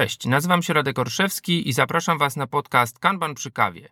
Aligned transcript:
Cześć, 0.00 0.26
nazywam 0.26 0.62
się 0.62 0.72
Radek 0.72 0.98
Orszewski 0.98 1.68
i 1.68 1.72
zapraszam 1.72 2.18
Was 2.18 2.36
na 2.36 2.46
podcast 2.46 2.98
Kanban 2.98 3.34
przy 3.34 3.50
kawie. 3.50 3.88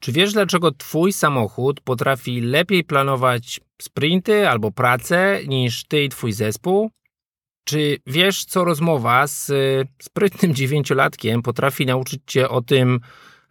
Czy 0.00 0.12
wiesz, 0.12 0.32
dlaczego 0.32 0.72
Twój 0.72 1.12
samochód 1.12 1.80
potrafi 1.80 2.40
lepiej 2.40 2.84
planować 2.84 3.60
sprinty 3.82 4.48
albo 4.48 4.72
pracę 4.72 5.40
niż 5.46 5.84
Ty 5.84 6.04
i 6.04 6.08
Twój 6.08 6.32
zespół? 6.32 6.90
Czy 7.64 7.96
wiesz, 8.06 8.44
co 8.44 8.64
rozmowa 8.64 9.26
z 9.26 9.52
sprytnym 10.02 10.54
dziewięciolatkiem 10.54 11.42
potrafi 11.42 11.86
nauczyć 11.86 12.22
Cię 12.26 12.48
o 12.48 12.62
tym, 12.62 13.00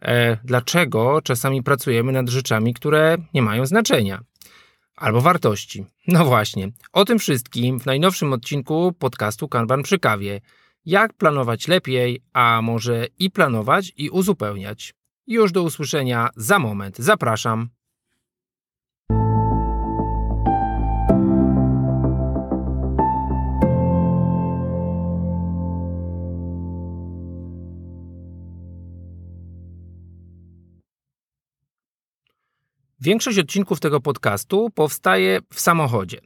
e, 0.02 0.36
dlaczego 0.44 1.22
czasami 1.22 1.62
pracujemy 1.62 2.12
nad 2.12 2.28
rzeczami, 2.28 2.74
które 2.74 3.16
nie 3.34 3.42
mają 3.42 3.66
znaczenia? 3.66 4.20
Albo 4.98 5.20
wartości. 5.20 5.84
No 6.08 6.24
właśnie, 6.24 6.70
o 6.92 7.04
tym 7.04 7.18
wszystkim 7.18 7.80
w 7.80 7.86
najnowszym 7.86 8.32
odcinku 8.32 8.92
podcastu 8.98 9.48
Kanban 9.48 9.82
przy 9.82 9.98
kawie. 9.98 10.40
Jak 10.86 11.14
planować 11.14 11.68
lepiej, 11.68 12.22
a 12.32 12.62
może 12.62 13.06
i 13.18 13.30
planować 13.30 13.92
i 13.96 14.10
uzupełniać. 14.10 14.94
Już 15.26 15.52
do 15.52 15.62
usłyszenia 15.62 16.28
za 16.36 16.58
moment. 16.58 16.98
Zapraszam. 16.98 17.68
Większość 33.00 33.38
odcinków 33.38 33.80
tego 33.80 34.00
podcastu 34.00 34.70
powstaje 34.74 35.40
w 35.52 35.60
samochodzie. 35.60 36.20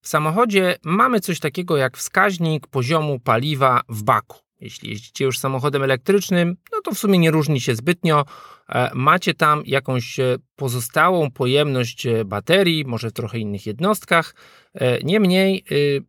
W 0.00 0.08
samochodzie 0.08 0.76
mamy 0.84 1.20
coś 1.20 1.40
takiego 1.40 1.76
jak 1.76 1.96
wskaźnik 1.96 2.66
poziomu 2.66 3.20
paliwa 3.20 3.80
w 3.88 4.02
baku. 4.02 4.38
Jeśli 4.60 4.90
jeździcie 4.90 5.24
już 5.24 5.38
samochodem 5.38 5.82
elektrycznym, 5.82 6.56
no 6.72 6.80
to 6.80 6.94
w 6.94 6.98
sumie 6.98 7.18
nie 7.18 7.30
różni 7.30 7.60
się 7.60 7.74
zbytnio. 7.74 8.24
E, 8.68 8.90
macie 8.94 9.34
tam 9.34 9.62
jakąś 9.66 10.20
e, 10.20 10.36
pozostałą 10.56 11.30
pojemność 11.30 12.06
e, 12.06 12.24
baterii, 12.24 12.84
może 12.84 13.10
w 13.10 13.12
trochę 13.12 13.38
innych 13.38 13.66
jednostkach. 13.66 14.34
Niemniej 15.04 15.64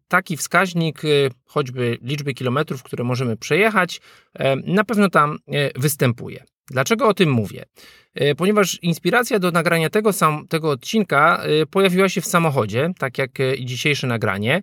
taki 0.07 0.37
wskaźnik, 0.37 1.01
choćby 1.45 1.97
liczby 2.01 2.33
kilometrów, 2.33 2.83
które 2.83 3.03
możemy 3.03 3.37
przejechać, 3.37 4.01
na 4.65 4.83
pewno 4.83 5.09
tam 5.09 5.37
występuje. 5.75 6.43
Dlaczego 6.71 7.07
o 7.07 7.13
tym 7.13 7.31
mówię? 7.31 7.65
E, 8.15 8.35
ponieważ 8.35 8.83
inspiracja 8.83 9.39
do 9.39 9.51
nagrania 9.51 9.89
tego, 9.89 10.13
sam, 10.13 10.47
tego 10.47 10.69
odcinka 10.69 11.43
e, 11.43 11.65
pojawiła 11.65 12.09
się 12.09 12.21
w 12.21 12.25
samochodzie, 12.25 12.91
tak 12.97 13.17
jak 13.17 13.39
e, 13.39 13.55
i 13.55 13.65
dzisiejsze 13.65 14.07
nagranie, 14.07 14.61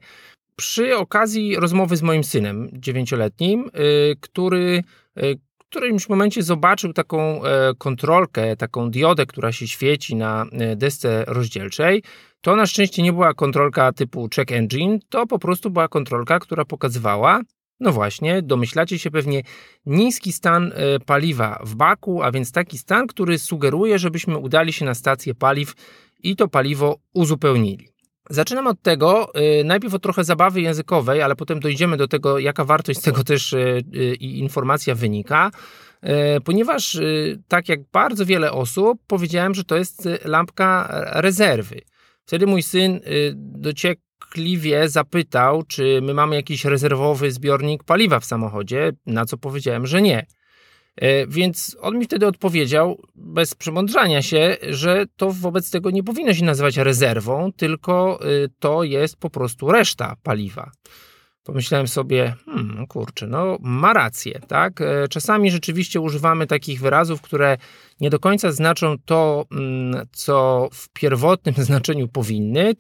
przy 0.56 0.96
okazji 0.96 1.56
rozmowy 1.56 1.96
z 1.96 2.02
moim 2.02 2.24
synem 2.24 2.69
dziewięcioletnim, 2.72 3.70
który 4.20 4.83
w 5.16 5.64
którymś 5.69 6.08
momencie 6.08 6.42
zobaczył 6.42 6.92
taką 6.92 7.41
kontrolkę, 7.78 8.56
taką 8.56 8.91
diodę, 8.91 9.27
która 9.27 9.52
się 9.52 9.68
świeci 9.68 10.16
na 10.16 10.46
desce 10.77 11.24
rozdzielczej. 11.27 12.02
To 12.41 12.56
na 12.56 12.66
szczęście 12.66 13.02
nie 13.02 13.12
była 13.12 13.34
kontrolka 13.34 13.92
typu 13.92 14.28
check 14.36 14.52
engine, 14.52 14.98
to 15.08 15.27
po 15.27 15.39
prostu 15.39 15.70
była 15.70 15.89
kontrolka, 15.89 16.39
która 16.39 16.64
pokazywała, 16.64 17.41
no 17.80 17.92
właśnie, 17.92 18.42
domyślacie 18.42 18.98
się 18.98 19.11
pewnie 19.11 19.42
niski 19.86 20.33
stan 20.33 20.72
e, 20.75 21.00
paliwa 21.00 21.61
w 21.64 21.75
baku, 21.75 22.22
a 22.22 22.33
więc 22.33 22.53
taki 22.53 22.78
stan, 22.78 23.06
który 23.06 23.39
sugeruje, 23.39 23.98
żebyśmy 23.98 24.39
udali 24.39 24.72
się 24.72 24.85
na 24.85 24.95
stację 24.95 25.35
paliw 25.35 25.74
i 26.23 26.36
to 26.36 26.48
paliwo 26.48 26.98
uzupełnili. 27.14 27.89
Zaczynam 28.30 28.67
od 28.67 28.83
tego, 28.83 29.34
e, 29.34 29.64
najpierw 29.64 29.95
od 29.95 30.02
trochę 30.02 30.24
zabawy 30.24 30.61
językowej, 30.61 31.23
ale 31.23 31.36
potem 31.36 31.61
dojdziemy 31.61 31.96
do 31.96 32.08
tego, 32.08 32.39
jaka 32.39 32.64
wartość 32.64 32.98
z 32.98 33.02
tego 33.02 33.24
też 33.24 33.52
e, 33.52 33.80
i 34.14 34.39
informacja 34.39 34.95
wynika, 34.95 35.51
ponieważ 36.45 36.98
tak 37.48 37.68
jak 37.68 37.80
bardzo 37.92 38.27
wiele 38.27 38.52
osób, 38.52 39.01
powiedziałem, 39.07 39.55
że 39.55 39.64
to 39.64 39.77
jest 39.77 40.08
lampka 40.24 40.89
rezerwy. 41.13 41.80
Wtedy 42.27 42.46
mój 42.46 42.63
syn 42.63 43.01
dociekł 43.34 44.02
kliwie 44.27 44.89
zapytał, 44.89 45.62
czy 45.62 46.01
my 46.02 46.14
mamy 46.14 46.36
jakiś 46.36 46.64
rezerwowy 46.64 47.33
zbiornik 47.33 47.85
paliwa 47.85 48.20
w 48.20 48.24
samochodzie, 48.24 48.92
na 49.07 49.24
co 49.24 49.39
powiedziałem, 49.39 49.86
że 49.86 50.02
nie. 50.02 50.27
E, 50.96 51.27
więc 51.27 51.77
on 51.80 51.98
mi 51.98 52.05
wtedy 52.05 52.27
odpowiedział, 52.27 53.02
bez 53.14 53.55
przemądrzania 53.55 54.23
się, 54.23 54.57
że 54.70 55.05
to 55.17 55.30
wobec 55.33 55.70
tego 55.70 55.90
nie 55.90 56.02
powinno 56.02 56.34
się 56.34 56.45
nazywać 56.45 56.77
rezerwą, 56.77 57.52
tylko 57.52 58.20
y, 58.27 58.51
to 58.58 58.84
jest 58.84 59.17
po 59.17 59.30
prostu 59.30 59.70
reszta 59.73 60.17
paliwa. 60.23 60.70
Pomyślałem 61.44 61.88
sobie, 61.88 62.34
hmm, 62.44 62.86
kurczę, 62.86 63.27
no 63.27 63.58
ma 63.60 63.92
rację, 63.92 64.40
tak? 64.48 64.80
E, 64.80 65.08
czasami 65.08 65.50
rzeczywiście 65.50 66.00
używamy 66.00 66.46
takich 66.46 66.80
wyrazów, 66.80 67.22
które 67.22 67.56
nie 68.00 68.10
do 68.10 68.18
końca 68.18 68.52
znaczą 68.52 68.96
to, 69.05 69.46
mm, 69.52 70.06
co 70.12 70.68
w 70.72 70.88
pierwotnym 70.88 71.54
znaczeniu 71.64 72.08
powinny. 72.08 72.74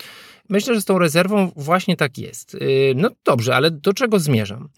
Myślę, 0.48 0.74
że 0.74 0.80
z 0.80 0.84
tą 0.84 0.98
rezerwą 0.98 1.52
właśnie 1.56 1.96
tak 1.96 2.18
jest. 2.18 2.54
Y, 2.54 2.92
no 2.96 3.10
dobrze, 3.24 3.56
ale 3.56 3.70
do 3.70 3.92
czego 3.92 4.18
zmierzam? 4.18 4.68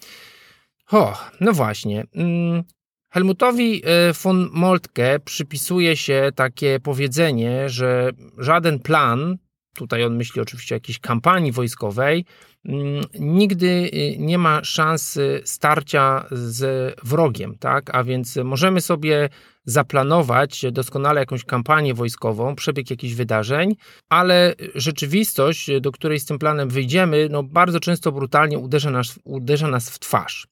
O, 0.93 1.19
no 1.41 1.53
właśnie. 1.53 2.05
Mm, 2.15 2.63
Helmutowi 3.11 3.83
y, 4.11 4.13
von 4.23 4.49
Moltke 4.53 5.21
przypisuje 5.25 5.97
się 5.97 6.31
takie 6.35 6.81
powiedzenie, 6.81 7.69
że 7.69 8.11
żaden 8.39 8.79
plan, 8.79 9.39
tutaj 9.77 10.05
on 10.05 10.17
myśli 10.17 10.43
oczywiście 10.43 10.75
o 10.75 10.77
jakiejś 10.77 10.99
kampanii 10.99 11.53
wojskowej, 11.53 12.25
mm, 12.65 13.05
nigdy 13.19 13.67
y, 13.67 14.17
nie 14.19 14.39
ma 14.39 14.65
szansy 14.65 15.41
starcia 15.45 16.27
z 16.31 16.95
wrogiem, 17.03 17.59
tak? 17.59 17.95
A 17.95 18.05
więc 18.05 18.37
możemy 18.37 18.81
sobie 18.81 19.29
zaplanować 19.65 20.65
doskonale 20.73 21.21
jakąś 21.21 21.45
kampanię 21.45 21.95
wojskową, 21.95 22.55
przebieg 22.55 22.91
jakichś 22.91 23.15
wydarzeń, 23.15 23.77
ale 24.09 24.55
rzeczywistość, 24.75 25.71
do 25.81 25.93
której 25.93 26.21
z 26.21 26.25
tym 26.25 26.39
planem 26.39 26.69
wyjdziemy, 26.69 27.29
no 27.31 27.43
bardzo 27.43 27.81
często 27.81 28.13
brutalnie 28.13 28.59
uderza 28.59 28.91
nas, 28.91 29.19
uderza 29.25 29.69
nas 29.69 29.91
w 29.91 29.99
twarz. 29.99 30.47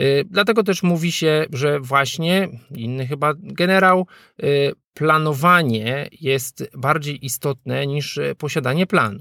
Y, 0.00 0.24
dlatego 0.30 0.62
też 0.62 0.82
mówi 0.82 1.12
się, 1.12 1.46
że 1.52 1.80
właśnie 1.80 2.48
inny 2.74 3.06
chyba 3.06 3.34
generał, 3.36 4.06
y, 4.42 4.72
planowanie 4.94 6.08
jest 6.20 6.70
bardziej 6.74 7.26
istotne 7.26 7.86
niż 7.86 8.20
posiadanie 8.38 8.86
planu. 8.86 9.20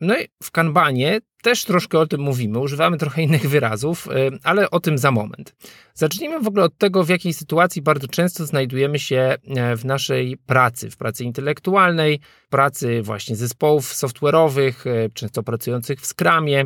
No 0.00 0.18
i 0.18 0.28
w 0.42 0.50
kanbanie 0.50 1.20
też 1.42 1.64
troszkę 1.64 1.98
o 1.98 2.06
tym 2.06 2.20
mówimy, 2.20 2.58
używamy 2.58 2.98
trochę 2.98 3.22
innych 3.22 3.48
wyrazów, 3.48 4.06
y, 4.06 4.38
ale 4.42 4.70
o 4.70 4.80
tym 4.80 4.98
za 4.98 5.10
moment. 5.10 5.54
Zacznijmy 5.94 6.40
w 6.40 6.46
ogóle 6.46 6.64
od 6.64 6.78
tego, 6.78 7.04
w 7.04 7.08
jakiej 7.08 7.32
sytuacji 7.32 7.82
bardzo 7.82 8.08
często 8.08 8.46
znajdujemy 8.46 8.98
się 8.98 9.16
e, 9.16 9.76
w 9.76 9.84
naszej 9.84 10.36
pracy, 10.36 10.90
w 10.90 10.96
pracy 10.96 11.24
intelektualnej, 11.24 12.20
pracy 12.50 13.02
właśnie 13.02 13.36
zespołów 13.36 13.92
software'owych, 13.92 14.72
e, 14.90 15.08
często 15.08 15.42
pracujących 15.42 16.00
w 16.00 16.06
Scrumie, 16.06 16.64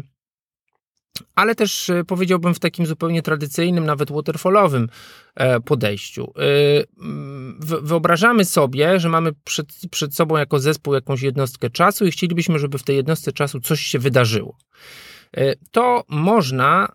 ale 1.35 1.55
też 1.55 1.91
e, 1.91 2.05
powiedziałbym 2.05 2.55
w 2.55 2.59
takim 2.59 2.87
zupełnie 2.87 3.23
tradycyjnym, 3.23 3.87
nawet 3.87 4.13
waterfallowym 4.13 4.89
e, 5.35 5.61
podejściu. 5.61 6.33
E, 6.37 6.43
wyobrażamy 7.83 8.45
sobie, 8.45 9.01
że 9.01 9.09
mamy 9.09 9.33
przed, 9.45 9.67
przed 9.91 10.15
sobą 10.15 10.37
jako 10.37 10.59
zespół 10.59 10.95
jakąś 10.95 11.23
jednostkę 11.23 11.71
czasu 11.71 12.07
i 12.07 12.11
chcielibyśmy, 12.11 12.59
żeby 12.59 12.79
w 12.79 12.83
tej 12.83 12.97
jednostce 12.97 13.33
czasu 13.33 13.61
coś 13.61 13.81
się 13.81 13.99
wydarzyło. 13.99 14.59
To 15.71 16.05
można 16.09 16.89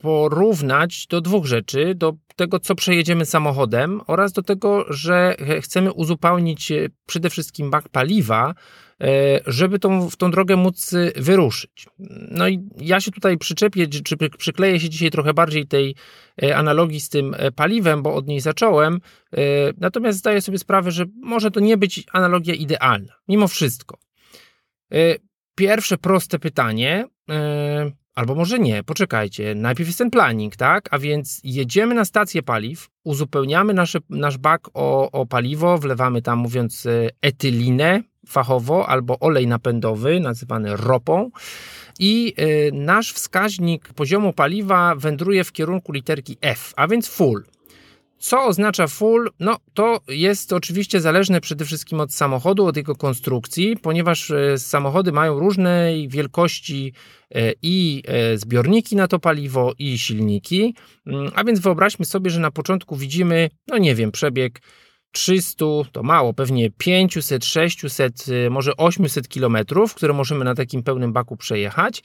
porównać 0.00 1.06
do 1.06 1.20
dwóch 1.20 1.46
rzeczy: 1.46 1.94
do 1.94 2.12
tego, 2.36 2.60
co 2.60 2.74
przejedziemy 2.74 3.26
samochodem, 3.26 4.00
oraz 4.06 4.32
do 4.32 4.42
tego, 4.42 4.84
że 4.92 5.36
chcemy 5.60 5.92
uzupełnić 5.92 6.72
przede 7.06 7.30
wszystkim 7.30 7.70
bak 7.70 7.88
paliwa, 7.88 8.54
E, 9.00 9.40
żeby 9.46 9.78
tą, 9.78 10.10
w 10.10 10.16
tą 10.16 10.30
drogę 10.30 10.56
móc 10.56 10.92
y, 10.92 11.12
wyruszyć. 11.16 11.86
No 12.30 12.48
i 12.48 12.68
ja 12.80 13.00
się 13.00 13.10
tutaj 13.10 13.38
przyczepię, 13.38 13.86
czy 13.88 14.16
przykleję 14.38 14.80
się 14.80 14.88
dzisiaj 14.88 15.10
trochę 15.10 15.34
bardziej 15.34 15.66
tej 15.66 15.94
e, 16.42 16.56
analogii 16.56 17.00
z 17.00 17.08
tym 17.08 17.34
e, 17.38 17.52
paliwem, 17.52 18.02
bo 18.02 18.14
od 18.14 18.26
niej 18.26 18.40
zacząłem. 18.40 19.00
Natomiast 19.78 20.18
zdaję 20.18 20.40
sobie 20.40 20.58
sprawę, 20.58 20.90
że 20.90 21.04
może 21.22 21.50
to 21.50 21.60
nie 21.60 21.76
być 21.76 22.04
analogia 22.12 22.54
idealna, 22.54 23.12
mimo 23.28 23.48
wszystko. 23.48 23.98
Pierwsze 25.54 25.98
proste 25.98 26.38
pytanie, 26.38 27.06
albo 28.14 28.34
może 28.34 28.58
nie, 28.58 28.82
poczekajcie, 28.82 29.54
najpierw 29.54 29.88
jest 29.88 29.98
ten 29.98 30.10
planning, 30.10 30.56
tak? 30.56 30.88
A 30.90 30.98
więc 30.98 31.40
jedziemy 31.44 31.94
na 31.94 32.04
stację 32.04 32.42
paliw, 32.42 32.88
uzupełniamy 33.04 33.74
nasze, 33.74 33.98
nasz 34.10 34.38
bak 34.38 34.68
o, 34.74 35.10
o 35.10 35.26
paliwo, 35.26 35.78
wlewamy 35.78 36.22
tam, 36.22 36.38
mówiąc, 36.38 36.88
etylinę, 37.22 38.02
fachowo 38.26 38.88
albo 38.88 39.18
olej 39.18 39.46
napędowy, 39.46 40.20
nazywany 40.20 40.76
ropą. 40.76 41.30
I 41.98 42.34
y, 42.38 42.70
nasz 42.72 43.12
wskaźnik 43.12 43.92
poziomu 43.92 44.32
paliwa 44.32 44.94
wędruje 44.94 45.44
w 45.44 45.52
kierunku 45.52 45.92
literki 45.92 46.36
F, 46.40 46.72
a 46.76 46.88
więc 46.88 47.08
full. 47.08 47.44
Co 48.20 48.44
oznacza 48.44 48.86
full? 48.86 49.30
No, 49.38 49.56
to 49.74 50.00
jest 50.08 50.52
oczywiście 50.52 51.00
zależne 51.00 51.40
przede 51.40 51.64
wszystkim 51.64 52.00
od 52.00 52.14
samochodu, 52.14 52.66
od 52.66 52.76
jego 52.76 52.96
konstrukcji, 52.96 53.76
ponieważ 53.76 54.30
e, 54.30 54.58
samochody 54.58 55.12
mają 55.12 55.38
różnej 55.38 56.08
wielkości 56.08 56.92
e, 57.34 57.52
i 57.62 58.02
e, 58.06 58.38
zbiorniki 58.38 58.96
na 58.96 59.08
to 59.08 59.18
paliwo, 59.18 59.72
i 59.78 59.98
silniki. 59.98 60.74
Mm, 61.06 61.30
a 61.34 61.44
więc 61.44 61.60
wyobraźmy 61.60 62.04
sobie, 62.04 62.30
że 62.30 62.40
na 62.40 62.50
początku 62.50 62.96
widzimy, 62.96 63.50
no 63.68 63.78
nie 63.78 63.94
wiem, 63.94 64.12
przebieg 64.12 64.60
300, 65.12 65.64
to 65.92 66.02
mało, 66.02 66.34
pewnie 66.34 66.70
500, 66.70 67.44
600, 67.44 68.26
może 68.50 68.76
800 68.76 69.28
kilometrów, 69.28 69.94
które 69.94 70.12
możemy 70.12 70.44
na 70.44 70.54
takim 70.54 70.82
pełnym 70.82 71.12
baku 71.12 71.36
przejechać. 71.36 72.02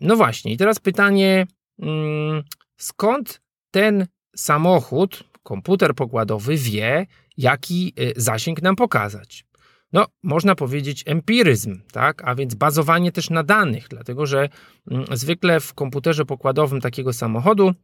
No 0.00 0.16
właśnie, 0.16 0.52
i 0.52 0.56
teraz 0.56 0.78
pytanie, 0.78 1.46
mm, 1.78 2.42
skąd 2.76 3.40
ten 3.70 4.06
samochód, 4.36 5.27
komputer 5.48 5.94
pokładowy 5.94 6.56
wie, 6.56 7.06
jaki 7.36 7.92
y, 8.00 8.12
zasięg 8.16 8.62
nam 8.62 8.76
pokazać. 8.76 9.44
No, 9.92 10.06
można 10.22 10.54
powiedzieć 10.54 11.04
empiryzm, 11.06 11.80
tak? 11.92 12.22
A 12.24 12.34
więc 12.34 12.54
bazowanie 12.54 13.12
też 13.12 13.30
na 13.30 13.42
danych, 13.42 13.86
dlatego 13.90 14.26
że 14.26 14.48
mm, 14.90 15.04
zwykle 15.12 15.60
w 15.60 15.74
komputerze 15.74 16.24
pokładowym 16.24 16.80
takiego 16.80 17.12
samochodu 17.12 17.74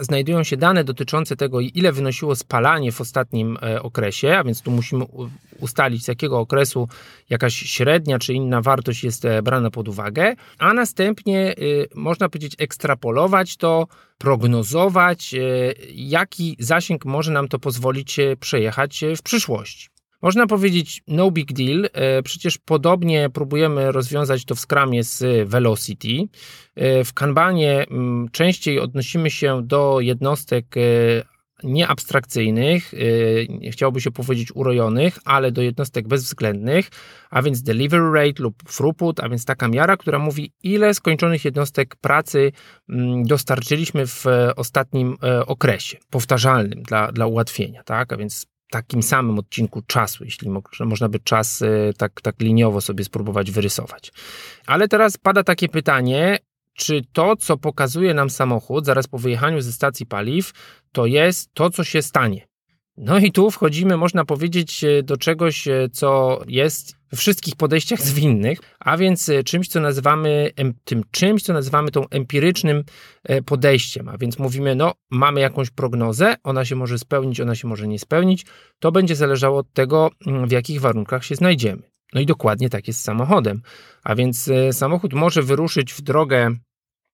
znajdują 0.00 0.44
się 0.44 0.56
dane 0.56 0.84
dotyczące 0.84 1.36
tego, 1.36 1.60
ile 1.60 1.92
wynosiło 1.92 2.36
spalanie 2.36 2.92
w 2.92 3.00
ostatnim 3.00 3.58
e, 3.62 3.82
okresie, 3.82 4.36
a 4.38 4.44
więc 4.44 4.62
tu 4.62 4.70
musimy 4.70 5.04
ustalić, 5.60 6.04
z 6.04 6.08
jakiego 6.08 6.38
okresu 6.38 6.88
jakaś 7.30 7.54
średnia 7.54 8.18
czy 8.18 8.34
inna 8.34 8.62
wartość 8.62 9.04
jest 9.04 9.24
e, 9.24 9.42
brana 9.42 9.70
pod 9.70 9.88
uwagę, 9.88 10.34
a 10.58 10.74
następnie 10.74 11.54
y, 11.58 11.88
można 11.94 12.28
powiedzieć 12.28 12.54
ekstrapolować 12.58 13.56
to, 13.56 13.86
prognozować, 14.18 15.34
e, 15.34 15.38
jaki 15.94 16.56
zasięg 16.58 17.04
może 17.04 17.32
nam 17.32 17.48
to 17.48 17.58
pozwolić 17.58 18.16
przejechać 18.40 19.04
w 19.16 19.22
przyszłości. 19.22 19.95
Można 20.22 20.46
powiedzieć 20.46 21.02
no 21.08 21.30
big 21.30 21.52
deal, 21.52 21.88
e, 21.92 22.22
przecież 22.22 22.58
podobnie 22.58 23.30
próbujemy 23.30 23.92
rozwiązać 23.92 24.44
to 24.44 24.54
w 24.54 24.60
Scrumie 24.60 25.04
z 25.04 25.48
Velocity. 25.48 26.28
E, 26.74 27.04
w 27.04 27.12
Kanbanie 27.12 27.86
mm, 27.90 28.28
częściej 28.32 28.80
odnosimy 28.80 29.30
się 29.30 29.62
do 29.64 30.00
jednostek 30.00 30.76
e, 30.76 30.80
nieabstrakcyjnych, 31.62 32.92
chciałoby 33.70 34.00
się 34.00 34.10
powiedzieć 34.10 34.48
urojonych, 34.54 35.18
ale 35.24 35.52
do 35.52 35.62
jednostek 35.62 36.08
bezwzględnych, 36.08 36.88
a 37.30 37.42
więc 37.42 37.62
delivery 37.62 38.12
rate 38.12 38.42
lub 38.42 38.62
throughput, 38.62 39.20
a 39.20 39.28
więc 39.28 39.44
taka 39.44 39.68
miara, 39.68 39.96
która 39.96 40.18
mówi, 40.18 40.52
ile 40.62 40.94
skończonych 40.94 41.44
jednostek 41.44 41.96
pracy 41.96 42.52
mm, 42.88 43.24
dostarczyliśmy 43.24 44.06
w 44.06 44.24
ostatnim 44.56 45.16
okresie, 45.46 45.98
powtarzalnym 46.10 46.82
dla, 46.82 47.12
dla 47.12 47.26
ułatwienia, 47.26 47.82
tak? 47.82 48.12
A 48.12 48.16
więc 48.16 48.46
takim 48.70 49.02
samym 49.02 49.38
odcinku 49.38 49.82
czasu, 49.82 50.24
jeśli 50.24 50.50
mo 50.50 50.62
można 50.80 51.08
by 51.08 51.20
czas 51.20 51.62
e, 51.62 51.92
tak, 51.98 52.20
tak 52.20 52.40
liniowo 52.40 52.80
sobie 52.80 53.04
spróbować 53.04 53.50
wyrysować. 53.50 54.12
Ale 54.66 54.88
teraz 54.88 55.16
pada 55.16 55.44
takie 55.44 55.68
pytanie, 55.68 56.38
czy 56.74 57.04
to, 57.12 57.36
co 57.36 57.56
pokazuje 57.56 58.14
nam 58.14 58.30
samochód 58.30 58.86
zaraz 58.86 59.06
po 59.06 59.18
wyjechaniu 59.18 59.60
ze 59.60 59.72
stacji 59.72 60.06
paliw, 60.06 60.52
to 60.92 61.06
jest 61.06 61.54
to, 61.54 61.70
co 61.70 61.84
się 61.84 62.02
stanie. 62.02 62.46
No 62.96 63.18
i 63.18 63.32
tu 63.32 63.50
wchodzimy, 63.50 63.96
można 63.96 64.24
powiedzieć, 64.24 64.84
e, 64.84 65.02
do 65.02 65.16
czegoś, 65.16 65.68
e, 65.68 65.88
co 65.92 66.40
jest 66.48 66.95
we 67.10 67.16
wszystkich 67.16 67.56
podejściach 67.56 68.02
zwinnych, 68.02 68.58
a 68.78 68.96
więc 68.96 69.28
e, 69.28 69.44
czymś, 69.44 69.68
co 69.68 69.80
nazywamy 69.80 70.50
tym 70.84 71.02
czymś, 71.10 71.42
co 71.42 71.52
nazywamy 71.52 71.90
tą 71.90 72.08
empirycznym 72.08 72.84
podejściem. 73.46 74.08
A 74.08 74.18
więc 74.18 74.38
mówimy, 74.38 74.74
no, 74.74 74.92
mamy 75.10 75.40
jakąś 75.40 75.70
prognozę, 75.70 76.34
ona 76.42 76.64
się 76.64 76.76
może 76.76 76.98
spełnić, 76.98 77.40
ona 77.40 77.54
się 77.54 77.68
może 77.68 77.88
nie 77.88 77.98
spełnić. 77.98 78.46
To 78.78 78.92
będzie 78.92 79.16
zależało 79.16 79.58
od 79.58 79.72
tego, 79.72 80.10
mm, 80.26 80.48
w 80.48 80.50
jakich 80.50 80.80
warunkach 80.80 81.24
się 81.24 81.34
znajdziemy. 81.34 81.82
No 82.14 82.20
i 82.20 82.26
dokładnie 82.26 82.70
tak 82.70 82.88
jest 82.88 83.00
z 83.00 83.04
samochodem. 83.04 83.62
A 84.04 84.14
więc 84.14 84.50
samochód 84.72 85.14
może 85.14 85.42
wyruszyć 85.42 85.92
w 85.92 86.00
drogę 86.00 86.56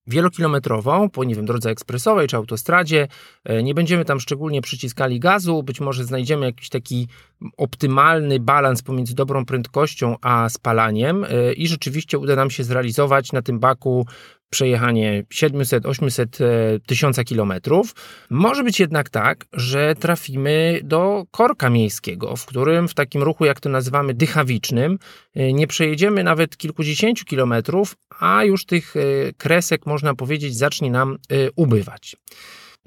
wielokilometrową, 0.06 1.10
po 1.10 1.24
nie 1.24 1.34
wiem, 1.34 1.46
drodze 1.46 1.70
ekspresowej 1.70 2.28
czy 2.28 2.36
autostradzie. 2.36 3.08
E, 3.44 3.62
nie 3.62 3.74
będziemy 3.74 4.04
tam 4.04 4.20
szczególnie 4.20 4.62
przyciskali 4.62 5.20
gazu, 5.20 5.62
być 5.62 5.80
może 5.80 6.04
znajdziemy 6.04 6.46
jakiś 6.46 6.68
taki 6.68 7.08
optymalny 7.56 8.40
balans 8.40 8.82
pomiędzy 8.82 9.14
dobrą 9.14 9.44
prędkością 9.44 10.16
a 10.20 10.48
spalaniem 10.48 11.24
e, 11.24 11.52
i 11.52 11.66
rzeczywiście 11.68 12.18
uda 12.18 12.36
nam 12.36 12.50
się 12.50 12.64
zrealizować 12.64 13.32
na 13.32 13.42
tym 13.42 13.58
baku 13.58 14.06
przejechanie 14.52 15.24
700, 15.30 15.86
800, 15.86 16.38
1000 16.86 17.16
kilometrów. 17.24 17.94
Może 18.30 18.64
być 18.64 18.80
jednak 18.80 19.10
tak, 19.10 19.44
że 19.52 19.94
trafimy 19.94 20.80
do 20.84 21.24
korka 21.30 21.70
miejskiego, 21.70 22.36
w 22.36 22.46
którym 22.46 22.88
w 22.88 22.94
takim 22.94 23.22
ruchu, 23.22 23.44
jak 23.44 23.60
to 23.60 23.68
nazywamy, 23.68 24.14
dychawicznym, 24.14 24.98
e, 25.34 25.52
nie 25.52 25.66
przejedziemy 25.66 26.24
nawet 26.24 26.56
kilkudziesięciu 26.56 27.24
kilometrów, 27.24 27.96
a 28.20 28.44
już 28.44 28.66
tych 28.66 28.96
e, 28.96 29.00
kresek, 29.36 29.86
można 29.86 30.14
powiedzieć, 30.14 30.56
zacznie 30.56 30.90
nam 30.90 31.18
ubywać. 31.56 32.16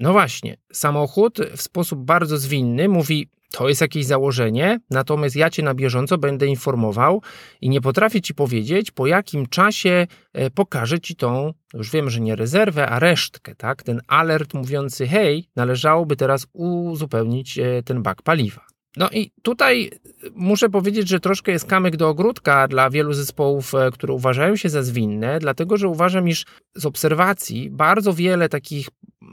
No 0.00 0.12
właśnie, 0.12 0.56
samochód 0.72 1.38
w 1.56 1.62
sposób 1.62 2.04
bardzo 2.04 2.38
zwinny 2.38 2.88
mówi: 2.88 3.28
to 3.50 3.68
jest 3.68 3.80
jakieś 3.80 4.06
założenie, 4.06 4.80
natomiast 4.90 5.36
ja 5.36 5.50
cię 5.50 5.62
na 5.62 5.74
bieżąco 5.74 6.18
będę 6.18 6.46
informował 6.46 7.22
i 7.60 7.68
nie 7.68 7.80
potrafię 7.80 8.20
ci 8.20 8.34
powiedzieć, 8.34 8.90
po 8.90 9.06
jakim 9.06 9.46
czasie 9.46 10.06
e, 10.32 10.50
pokażę 10.50 11.00
ci 11.00 11.16
tą, 11.16 11.52
już 11.74 11.90
wiem, 11.90 12.10
że 12.10 12.20
nie 12.20 12.36
rezerwę, 12.36 12.88
a 12.88 12.98
resztkę, 12.98 13.54
tak? 13.54 13.82
Ten 13.82 14.00
alert 14.08 14.54
mówiący, 14.54 15.06
hej, 15.06 15.48
należałoby 15.56 16.16
teraz 16.16 16.46
uzupełnić 16.52 17.58
e, 17.58 17.82
ten 17.82 18.02
bak 18.02 18.22
paliwa. 18.22 18.75
No 18.96 19.08
i 19.12 19.30
tutaj 19.42 19.90
muszę 20.34 20.68
powiedzieć, 20.68 21.08
że 21.08 21.20
troszkę 21.20 21.52
jest 21.52 21.66
kamyk 21.66 21.96
do 21.96 22.08
ogródka 22.08 22.68
dla 22.68 22.90
wielu 22.90 23.12
zespołów, 23.12 23.74
e, 23.74 23.90
które 23.90 24.14
uważają 24.14 24.56
się 24.56 24.68
za 24.68 24.82
zwinne, 24.82 25.38
dlatego 25.38 25.76
że 25.76 25.88
uważam, 25.88 26.28
iż 26.28 26.44
z 26.74 26.86
obserwacji 26.86 27.70
bardzo 27.70 28.14
wiele 28.14 28.48
takich 28.48 28.88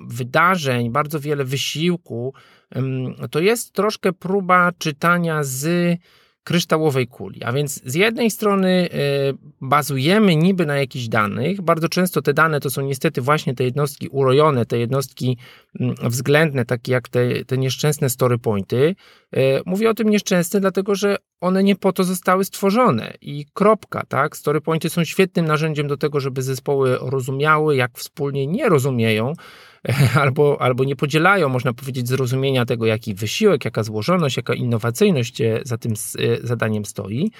wydarzeń, 0.08 0.92
bardzo 0.92 1.20
wiele 1.20 1.44
wysiłku, 1.44 2.34
to 3.32 3.40
jest 3.40 3.74
troszkę 3.74 4.14
próba 4.14 4.72
czytania 4.78 5.44
z 5.44 5.98
kryształowej 6.44 7.08
kuli. 7.08 7.44
A 7.44 7.52
więc 7.52 7.84
z 7.86 7.96
jednej 7.96 8.32
strony 8.32 8.90
e, 8.92 8.98
bazujemy 9.62 10.36
niby 10.36 10.66
na 10.66 10.78
jakichś 10.78 11.08
danych, 11.08 11.62
bardzo 11.62 11.90
często 11.90 12.22
te 12.22 12.34
dane 12.34 12.60
to 12.60 12.70
są 12.70 12.82
niestety 12.82 13.22
właśnie 13.22 13.56
te 13.56 13.64
jednostki 13.64 14.08
urojone, 14.08 14.66
te 14.66 14.78
jednostki 14.78 15.38
względne, 16.04 16.66
takie 16.66 16.92
jak 16.92 17.10
te, 17.10 17.46
te 17.46 17.58
nieszczęsne 17.58 18.10
story 18.10 18.38
pointy. 18.38 18.96
E, 19.32 19.40
mówię 19.66 19.90
o 19.90 19.94
tym 19.94 20.10
nieszczęsne, 20.10 20.60
dlatego 20.60 20.96
że 20.96 21.18
one 21.42 21.64
nie 21.64 21.76
po 21.76 21.94
to 21.94 22.04
zostały 22.04 22.46
stworzone 22.46 23.14
i 23.22 23.46
kropka, 23.54 24.04
tak? 24.08 24.38
Story 24.38 24.62
pointy 24.62 24.90
są 24.90 25.04
świetnym 25.04 25.46
narzędziem 25.46 25.88
do 25.88 25.98
tego, 25.98 26.20
żeby 26.20 26.42
zespoły 26.42 26.98
rozumiały, 27.02 27.76
jak 27.76 27.98
wspólnie 27.98 28.48
nie 28.48 28.70
rozumieją, 28.70 29.34
albo, 30.22 30.62
albo 30.62 30.84
nie 30.84 30.96
podzielają, 30.96 31.50
można 31.50 31.74
powiedzieć, 31.74 32.08
zrozumienia 32.08 32.66
tego, 32.66 32.86
jaki 32.86 33.14
wysiłek, 33.14 33.66
jaka 33.66 33.84
złożoność, 33.84 34.38
jaka 34.38 34.54
innowacyjność 34.54 35.42
za 35.64 35.78
tym 35.78 35.94
e, 35.94 36.48
zadaniem 36.48 36.86
stoi. 36.86 37.32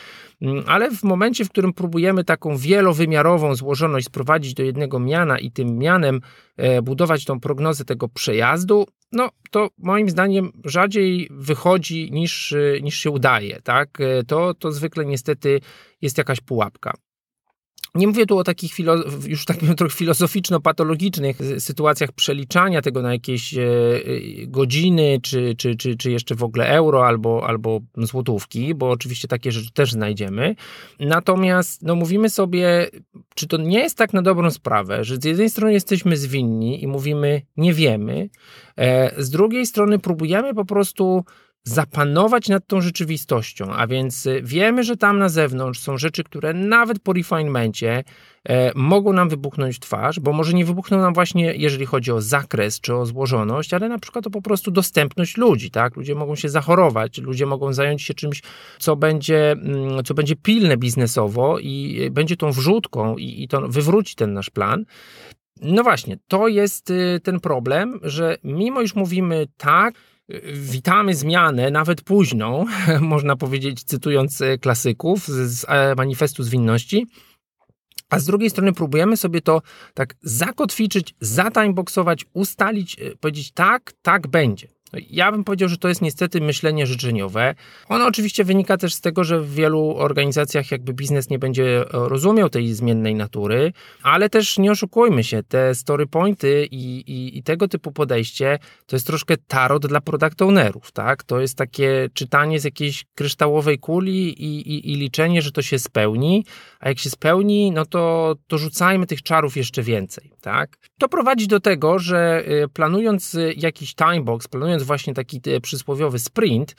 Mm, 0.42 0.64
ale 0.68 0.92
w 0.92 1.04
momencie, 1.04 1.46
w 1.46 1.50
którym 1.50 1.74
próbujemy 1.74 2.24
taką 2.24 2.58
wielowymiarową 2.58 3.56
złożoność 3.56 4.06
sprowadzić 4.06 4.54
do 4.54 4.64
jednego 4.64 5.00
miana 5.00 5.40
i 5.40 5.52
tym 5.52 5.78
mianem 5.78 6.22
e, 6.58 6.82
budować 6.82 7.26
tą 7.26 7.40
prognozę 7.40 7.86
tego 7.86 8.10
przejazdu, 8.24 8.86
no 9.12 9.30
to 9.52 9.70
moim 9.78 10.10
zdaniem 10.10 10.52
rzadziej 10.66 11.28
wychodzi 11.32 12.12
niż, 12.12 12.56
niż 12.82 12.98
się 12.98 13.10
udaje. 13.10 13.62
Tak? 13.62 13.98
To, 14.28 14.54
to 14.54 14.72
zwykle 14.72 15.06
niestety 15.06 15.60
jest 16.02 16.18
jakaś 16.18 16.42
pułapka. 16.42 16.94
Nie 17.96 18.08
mówię 18.08 18.26
tu 18.26 18.38
o 18.38 18.44
takich 18.44 18.74
już 19.28 19.46
takim 19.46 19.76
trochę 19.76 19.96
filozoficzno-patologicznych 19.96 21.36
sytuacjach 21.60 22.12
przeliczania 22.12 22.82
tego 22.82 23.02
na 23.02 23.14
jakieś 23.14 23.58
e, 23.58 23.62
e, 23.62 24.02
godziny, 24.48 25.20
czy, 25.24 25.56
czy, 25.58 25.76
czy, 25.76 25.98
czy 25.98 26.12
jeszcze 26.12 26.36
w 26.36 26.44
ogóle 26.44 26.68
euro 26.68 27.08
albo, 27.08 27.48
albo 27.48 27.80
złotówki, 27.98 28.76
bo 28.76 28.90
oczywiście 28.90 29.28
takie 29.28 29.52
rzeczy 29.52 29.72
też 29.74 29.92
znajdziemy. 29.92 30.56
Natomiast 31.00 31.82
no, 31.82 31.96
mówimy 31.96 32.30
sobie, 32.30 32.90
czy 33.36 33.48
to 33.48 33.58
nie 33.58 33.80
jest 33.80 33.98
tak 33.98 34.14
na 34.14 34.22
dobrą 34.22 34.52
sprawę, 34.52 35.04
że 35.04 35.18
z 35.18 35.26
jednej 35.26 35.50
strony 35.50 35.74
jesteśmy 35.74 36.18
zwinni 36.18 36.84
i 36.84 36.88
mówimy 36.88 37.42
nie 37.58 37.74
wiemy, 37.74 38.30
e, 38.78 39.24
z 39.24 39.30
drugiej 39.30 39.66
strony 39.66 40.00
próbujemy 40.00 40.54
po 40.54 40.66
prostu 40.66 41.24
zapanować 41.64 42.50
nad 42.50 42.68
tą 42.68 42.82
rzeczywistością, 42.82 43.74
a 43.74 43.88
więc 43.88 44.26
y, 44.26 44.42
wiemy, 44.44 44.84
że 44.84 44.98
tam 44.98 45.20
na 45.20 45.30
zewnątrz 45.30 45.80
są 45.80 45.98
rzeczy, 45.98 46.24
które 46.24 46.54
nawet 46.54 47.00
po 47.00 47.14
refinemencie 47.14 48.04
e, 48.50 48.72
mogą 48.76 49.14
nam 49.14 49.30
wybuchnąć 49.30 49.80
twarz, 49.80 50.20
bo 50.20 50.34
może 50.34 50.54
nie 50.54 50.66
wybuchną 50.66 50.98
nam 50.98 51.14
właśnie, 51.14 51.54
jeżeli 51.56 51.86
chodzi 51.86 52.12
o 52.12 52.22
zakres 52.22 52.80
czy 52.80 52.96
o 52.96 53.06
złożoność, 53.06 53.74
ale 53.74 53.90
na 53.90 54.00
przykład 54.00 54.28
o 54.28 54.30
po 54.30 54.42
prostu 54.42 54.72
dostępność 54.72 55.38
ludzi, 55.38 55.72
tak? 55.72 55.96
Ludzie 55.96 56.16
mogą 56.16 56.36
się 56.36 56.50
zachorować, 56.50 57.18
ludzie 57.18 57.46
mogą 57.46 57.74
zająć 57.74 58.02
się 58.02 58.14
czymś, 58.14 58.42
co 58.80 58.96
będzie, 58.96 59.52
mm, 59.52 60.04
co 60.04 60.14
będzie 60.14 60.36
pilne 60.36 60.78
biznesowo 60.78 61.60
i 61.60 62.02
y, 62.02 62.12
będzie 62.12 62.38
tą 62.38 62.52
wrzutką 62.52 63.18
i, 63.18 63.44
i 63.44 63.48
to 63.48 63.62
wywróci 63.68 64.16
ten 64.16 64.34
nasz 64.34 64.50
plan. 64.50 64.86
No 65.62 65.84
właśnie, 65.84 66.18
to 66.28 66.48
jest 66.48 66.90
y, 66.90 67.20
ten 67.24 67.40
problem, 67.40 68.00
że 68.04 68.38
mimo 68.44 68.82
iż 68.82 68.96
mówimy 68.96 69.48
tak, 69.58 69.94
witamy 70.54 71.16
zmianę, 71.16 71.72
nawet 71.72 72.02
późną, 72.02 72.66
można 73.02 73.36
powiedzieć, 73.36 73.84
cytując 73.84 74.42
e, 74.42 74.58
klasyków 74.58 75.28
z 75.28 75.66
e, 75.68 75.96
manifestu 75.96 76.44
zwinności, 76.44 77.08
a 78.10 78.20
z 78.20 78.26
drugiej 78.26 78.50
strony 78.50 78.74
próbujemy 78.74 79.18
sobie 79.18 79.42
to 79.42 79.62
tak 79.94 80.16
zakotwiczyć, 80.22 81.16
zatimeboxować, 81.20 82.26
ustalić, 82.34 83.00
e, 83.00 83.16
powiedzieć 83.16 83.52
tak, 83.52 83.94
tak 84.02 84.28
będzie. 84.28 84.68
Ja 85.10 85.32
bym 85.32 85.44
powiedział, 85.44 85.70
że 85.70 85.78
to 85.78 85.90
jest 85.90 86.02
niestety 86.02 86.42
myślenie 86.42 86.88
życzeniowe. 86.88 87.56
Ono 87.90 88.06
oczywiście 88.06 88.44
wynika 88.44 88.78
też 88.78 88.94
z 88.94 89.02
tego, 89.02 89.24
że 89.24 89.40
w 89.40 89.54
wielu 89.54 89.96
organizacjach 89.98 90.72
jakby 90.72 90.94
biznes 90.94 91.30
nie 91.30 91.40
będzie 91.40 91.82
e, 91.82 91.86
rozumiał 91.92 92.50
tej 92.50 92.74
zmiennej 92.74 93.16
natury, 93.16 93.74
ale 94.04 94.30
też 94.30 94.58
nie 94.58 94.72
oszukujmy 94.72 95.24
się, 95.24 95.44
te 95.44 95.76
story 95.76 96.08
pointy 96.08 96.68
i, 96.72 97.00
i, 97.00 97.38
i 97.38 97.44
tego 97.44 97.68
typu 97.68 97.92
podejście 97.92 98.60
to 98.86 98.96
jest 98.96 99.08
troszkę 99.08 99.38
tarot 99.48 99.88
dla 99.88 100.02
product 100.02 100.42
ownerów, 100.42 100.92
tak? 100.92 101.24
To 101.24 101.42
jest 101.42 101.58
takie 101.58 102.10
czytanie 102.14 102.60
z 102.60 102.64
jakiejś 102.64 103.06
kryształowej 103.16 103.80
kuli 103.80 104.44
i, 104.44 104.92
i 104.94 104.96
liczenie, 104.96 105.42
że 105.42 105.52
to 105.52 105.62
się 105.62 105.80
spełni, 105.80 106.46
a 106.84 106.90
jak 106.90 107.00
się 107.00 107.10
spełni, 107.10 107.72
no 107.72 107.86
to, 107.86 108.36
to 108.48 108.58
rzucajmy 108.58 109.08
tych 109.08 109.24
czarów 109.24 109.58
jeszcze 109.58 109.84
więcej, 109.84 110.32
tak? 110.42 110.78
To 111.00 111.10
prowadzi 111.10 111.48
do 111.48 111.60
tego, 111.60 112.00
że 112.00 112.44
e, 112.46 112.68
planując 112.68 113.36
e, 113.36 113.54
jakiś 113.54 113.96
timebox, 113.96 114.48
planując 114.48 114.84
właśnie 114.84 115.14
taki 115.14 115.42
e, 115.48 115.62
przysłowiowy 115.62 116.20
sprint, 116.20 116.76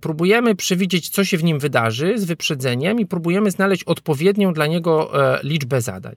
próbujemy 0.00 0.54
przewidzieć, 0.54 1.08
co 1.08 1.24
się 1.24 1.38
w 1.38 1.44
nim 1.44 1.58
wydarzy 1.58 2.18
z 2.18 2.24
wyprzedzeniem 2.24 3.00
i 3.00 3.06
próbujemy 3.06 3.50
znaleźć 3.50 3.84
odpowiednią 3.84 4.52
dla 4.52 4.66
niego 4.66 5.24
e, 5.34 5.40
liczbę 5.42 5.80
zadań. 5.80 6.14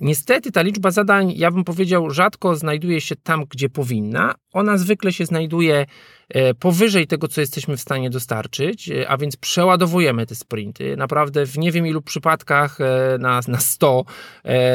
Niestety 0.00 0.52
ta 0.52 0.62
liczba 0.62 0.90
zadań, 0.90 1.32
ja 1.36 1.50
bym 1.50 1.64
powiedział, 1.64 2.10
rzadko 2.10 2.56
znajduje 2.56 3.00
się 3.00 3.16
tam, 3.16 3.44
gdzie 3.44 3.68
powinna. 3.68 4.34
Ona 4.52 4.78
zwykle 4.78 5.12
się 5.12 5.26
znajduje 5.26 5.86
E, 6.28 6.54
powyżej 6.54 7.06
tego, 7.06 7.28
co 7.28 7.40
jesteśmy 7.40 7.76
w 7.76 7.80
stanie 7.80 8.10
dostarczyć, 8.10 8.90
e, 8.90 9.08
a 9.08 9.16
więc 9.16 9.36
przeładowujemy 9.36 10.26
te 10.26 10.34
sprinty. 10.34 10.96
Naprawdę 10.96 11.46
w 11.46 11.58
nie 11.58 11.72
wiem 11.72 11.86
ilu 11.86 12.02
przypadkach 12.02 12.80
e, 12.80 13.18
na, 13.18 13.40
na 13.48 13.58
100 13.58 14.04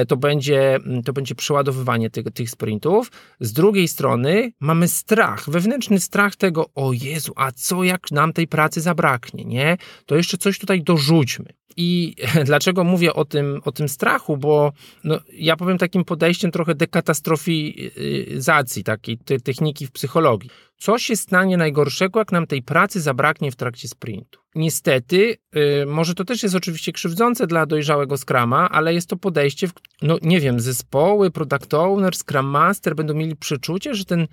to 0.07 0.17
będzie, 0.17 0.79
to 1.05 1.13
będzie 1.13 1.35
przeładowywanie 1.35 2.09
tych, 2.09 2.25
tych 2.33 2.49
sprintów. 2.49 3.11
Z 3.39 3.53
drugiej 3.53 3.87
strony 3.87 4.51
mamy 4.59 4.87
strach, 4.87 5.49
wewnętrzny 5.49 5.99
strach 5.99 6.35
tego, 6.35 6.69
o 6.75 6.93
Jezu, 6.93 7.33
a 7.35 7.51
co 7.51 7.83
jak 7.83 8.11
nam 8.11 8.33
tej 8.33 8.47
pracy 8.47 8.81
zabraknie, 8.81 9.45
nie? 9.45 9.77
To 10.05 10.15
jeszcze 10.15 10.37
coś 10.37 10.59
tutaj 10.59 10.83
dorzućmy. 10.83 11.45
I 11.77 12.15
dlaczego 12.45 12.83
mówię 12.83 13.13
o 13.13 13.25
tym, 13.25 13.61
o 13.65 13.71
tym 13.71 13.89
strachu? 13.89 14.37
Bo 14.37 14.71
no, 15.03 15.19
ja 15.33 15.55
powiem 15.55 15.77
takim 15.77 16.05
podejściem 16.05 16.51
trochę 16.51 16.75
dekatastrofizacji 16.75 18.83
takiej 18.83 19.17
te 19.17 19.39
techniki 19.39 19.87
w 19.87 19.91
psychologii. 19.91 20.49
Co 20.77 20.97
się 20.97 21.15
stanie 21.15 21.57
najgorszego, 21.57 22.19
jak 22.19 22.31
nam 22.31 22.47
tej 22.47 22.61
pracy 22.61 23.01
zabraknie 23.01 23.51
w 23.51 23.55
trakcie 23.55 23.87
sprintu? 23.87 24.39
Niestety, 24.55 25.37
yy, 25.55 25.85
może 25.85 26.13
to 26.13 26.25
też 26.25 26.43
jest 26.43 26.55
oczywiście 26.55 26.91
krzywdzące 26.91 27.47
dla 27.47 27.65
dojrzałego 27.65 28.17
Scrama, 28.17 28.69
ale 28.69 28.93
jest 28.93 29.09
to 29.09 29.17
podejście, 29.17 29.67
w, 29.67 29.73
no 30.01 30.17
nie 30.21 30.39
wiem, 30.39 30.59
zespoły, 30.59 31.31
product 31.31 31.73
owner, 31.73 32.15
Scrum 32.15 32.45
Master 32.45 32.95
będą 32.95 33.13
mieli 33.13 33.35
przeczucie, 33.35 33.95
że 33.95 34.05
ten 34.05 34.27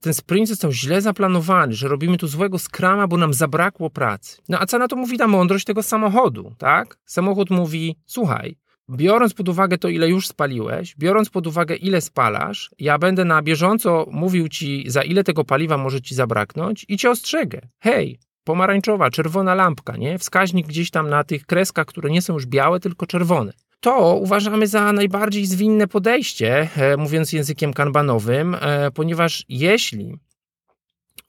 ten 0.00 0.14
sprint 0.14 0.48
został 0.48 0.72
źle 0.72 1.00
zaplanowany, 1.00 1.74
że 1.74 1.88
robimy 1.88 2.18
tu 2.18 2.26
złego 2.26 2.58
skrama, 2.58 3.06
bo 3.06 3.16
nam 3.16 3.34
zabrakło 3.34 3.90
pracy. 3.90 4.42
No 4.48 4.58
a 4.60 4.66
co 4.66 4.78
na 4.78 4.88
to 4.88 4.96
mówi 4.96 5.18
ta 5.18 5.26
mądrość 5.26 5.64
tego 5.64 5.82
samochodu, 5.82 6.54
tak? 6.58 6.98
Samochód 7.04 7.50
mówi, 7.50 7.96
słuchaj, 8.06 8.56
biorąc 8.90 9.34
pod 9.34 9.48
uwagę 9.48 9.78
to, 9.78 9.88
ile 9.88 10.08
już 10.08 10.28
spaliłeś, 10.28 10.94
biorąc 10.98 11.30
pod 11.30 11.46
uwagę, 11.46 11.76
ile 11.76 12.00
spalasz, 12.00 12.70
ja 12.78 12.98
będę 12.98 13.24
na 13.24 13.42
bieżąco 13.42 14.06
mówił 14.10 14.48
ci, 14.48 14.84
za 14.86 15.02
ile 15.02 15.24
tego 15.24 15.44
paliwa 15.44 15.78
może 15.78 16.00
ci 16.00 16.14
zabraknąć 16.14 16.86
i 16.88 16.96
cię 16.96 17.10
ostrzegę. 17.10 17.60
Hej, 17.78 18.18
pomarańczowa, 18.44 19.10
czerwona 19.10 19.54
lampka, 19.54 19.96
nie? 19.96 20.18
Wskaźnik 20.18 20.66
gdzieś 20.66 20.90
tam 20.90 21.08
na 21.08 21.24
tych 21.24 21.46
kreskach, 21.46 21.86
które 21.86 22.10
nie 22.10 22.22
są 22.22 22.32
już 22.32 22.46
białe, 22.46 22.80
tylko 22.80 23.06
czerwone. 23.06 23.52
To 23.80 24.14
uważamy 24.14 24.66
za 24.66 24.92
najbardziej 24.92 25.46
zwinne 25.46 25.88
podejście, 25.88 26.68
e, 26.76 26.96
mówiąc 26.96 27.32
językiem 27.32 27.72
kanbanowym, 27.72 28.56
e, 28.60 28.90
ponieważ 28.90 29.44
jeśli 29.48 30.14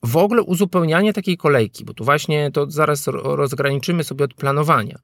w 0.03 0.17
ogóle 0.17 0.41
uzupełnianie 0.41 1.13
takiej 1.13 1.37
kolejki, 1.37 1.85
bo 1.85 1.93
tu 1.93 2.03
właśnie 2.03 2.51
to 2.51 2.71
zaraz 2.71 3.07
rozgraniczymy 3.07 4.03
sobie 4.03 4.25
od 4.25 4.33
planowania. 4.33 4.99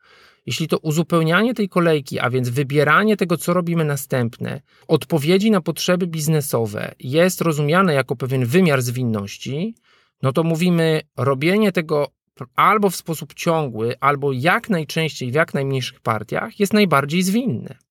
Jeśli 0.46 0.68
to 0.68 0.78
uzupełnianie 0.78 1.54
tej 1.54 1.70
kolejki, 1.70 2.20
a 2.20 2.30
więc 2.30 2.50
wybieranie 2.50 3.18
tego, 3.18 3.38
co 3.38 3.54
robimy 3.54 3.86
następne, 3.86 4.62
odpowiedzi 4.88 5.52
na 5.52 5.62
potrzeby 5.62 6.08
biznesowe 6.08 6.96
jest 7.00 7.42
rozumiane 7.42 7.94
jako 7.94 8.16
pewien 8.16 8.46
wymiar 8.46 8.82
zwinności, 8.82 9.76
no 10.22 10.34
to 10.34 10.44
mówimy, 10.44 11.02
robienie 11.18 11.72
tego 11.72 12.08
albo 12.56 12.90
w 12.90 12.96
sposób 12.96 13.34
ciągły, 13.34 13.96
albo 14.00 14.32
jak 14.32 14.70
najczęściej 14.70 15.32
w 15.32 15.36
jak 15.36 15.54
najmniejszych 15.54 16.00
partiach 16.00 16.60
jest 16.60 16.74
najbardziej 16.74 17.24
zwinne. 17.24 17.87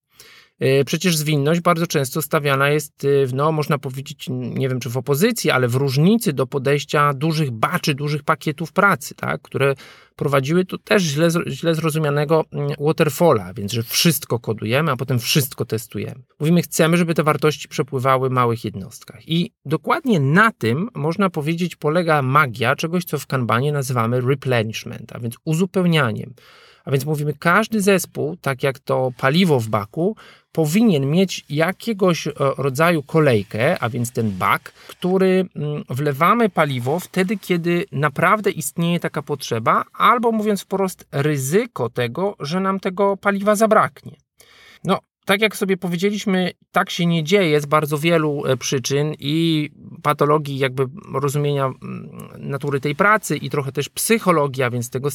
E, 0.61 0.85
przecież 0.85 1.17
zwinność 1.17 1.61
bardzo 1.61 1.87
często 1.87 2.23
stawiana 2.23 2.69
jest, 2.69 3.05
e, 3.05 3.09
no 3.35 3.53
można 3.53 3.79
powiedzieć, 3.79 4.27
nie 4.31 4.69
wiem 4.69 4.81
czy 4.81 4.91
w 4.91 4.97
opozycji, 4.97 5.51
ale 5.51 5.69
w 5.69 5.75
różnicy 5.75 6.33
do 6.33 6.47
podejścia 6.47 7.15
dużych 7.15 7.51
baczy, 7.51 7.95
dużych 7.95 8.23
pakietów 8.23 8.73
pracy, 8.73 9.15
tak, 9.15 9.43
które 9.43 9.75
prowadziły 10.17 10.65
tu 10.65 10.79
też 10.79 11.03
źle, 11.03 11.29
źle 11.47 11.75
zrozumianego 11.75 12.45
mm, 12.53 12.71
waterfalla, 12.81 13.55
więc 13.55 13.73
że 13.73 13.83
wszystko 13.83 14.39
kodujemy, 14.39 14.93
a 14.93 14.97
potem 14.97 15.19
wszystko 15.19 15.65
testujemy. 15.65 16.23
Mówimy, 16.41 16.63
chcemy, 16.63 16.97
żeby 16.97 17.15
te 17.15 17.23
wartości 17.23 17.69
przepływały 17.69 18.29
w 18.29 18.33
małych 18.33 18.65
jednostkach. 18.65 19.29
I 19.29 19.53
dokładnie 19.65 20.21
na 20.21 20.53
tym, 20.53 20.89
można 20.95 21.31
powiedzieć, 21.31 21.77
polega 21.77 22.23
magia 22.23 22.77
czegoś, 22.77 23.05
co 23.05 23.19
w 23.19 23.27
Kanbanie 23.27 23.73
nazywamy 23.73 24.21
replenishment, 24.21 25.13
a 25.13 25.19
więc 25.19 25.37
uzupełnianiem. 25.45 26.35
A 26.87 26.91
więc 26.91 27.05
mówimy, 27.05 27.35
każdy 27.39 27.81
zespół, 27.81 28.37
tak 28.37 28.63
jak 28.63 28.79
to 28.79 29.13
paliwo 29.19 29.61
w 29.61 29.69
baku, 29.69 30.17
powinien 30.53 31.11
mieć 31.11 31.45
jakiegoś 31.49 32.27
e, 32.27 32.33
rodzaju 32.59 33.03
kolejkę, 33.03 33.79
a 33.83 33.89
więc 33.89 34.13
ten 34.13 34.31
bak, 34.31 34.63
który 34.89 35.47
mm, 35.57 35.85
wlewamy 35.89 36.49
paliwo 36.49 37.01
wtedy, 37.01 37.37
kiedy 37.37 37.85
naprawdę 37.93 38.51
istnieje 38.51 39.01
taka 39.01 39.23
potrzeba, 39.23 39.85
albo 39.93 40.33
mówiąc 40.33 40.63
wprost, 40.63 41.07
ryzyko 41.13 41.91
tego, 41.91 42.37
że 42.41 42.61
nam 42.61 42.81
tego 42.81 43.17
paliwa 43.17 43.55
zabraknie. 43.55 44.17
No, 44.85 44.99
tak 45.27 45.41
jak 45.41 45.57
sobie 45.57 45.77
powiedzieliśmy, 45.77 46.51
tak 46.73 46.91
się 46.91 47.07
nie 47.07 47.25
dzieje 47.25 47.61
z 47.61 47.67
bardzo 47.67 47.99
wielu 47.99 48.47
e, 48.47 48.57
przyczyn 48.57 49.15
i 49.19 49.71
patologii 50.03 50.59
jakby 50.59 50.87
rozumienia 51.15 51.71
natury 52.39 52.81
tej 52.81 52.95
pracy 52.95 53.37
i 53.37 53.51
trochę 53.51 53.73
też 53.73 53.89
psychologia, 53.89 54.71
więc 54.71 54.91
tego, 54.91 55.09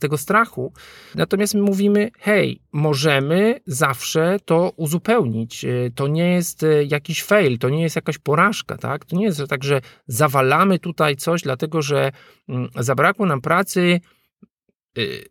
tego 0.00 0.18
strachu. 0.18 0.72
Natomiast 1.14 1.54
my 1.54 1.62
mówimy, 1.62 2.10
hej, 2.18 2.60
możemy 2.72 3.60
zawsze 3.66 4.36
to 4.44 4.72
uzupełnić. 4.76 5.64
E, 5.64 5.68
to 5.94 6.08
nie 6.08 6.32
jest 6.32 6.62
e, 6.62 6.84
jakiś 6.84 7.22
fail, 7.22 7.58
to 7.58 7.68
nie 7.68 7.82
jest 7.82 7.96
jakaś 7.96 8.18
porażka, 8.18 8.78
tak? 8.78 9.04
To 9.04 9.16
nie 9.16 9.24
jest 9.24 9.42
tak, 9.48 9.64
że 9.64 9.80
zawalamy 10.06 10.78
tutaj 10.78 11.16
coś, 11.16 11.42
dlatego 11.42 11.82
że 11.82 12.12
zabrakło 12.76 13.26
nam 13.26 13.40
pracy, 13.40 14.00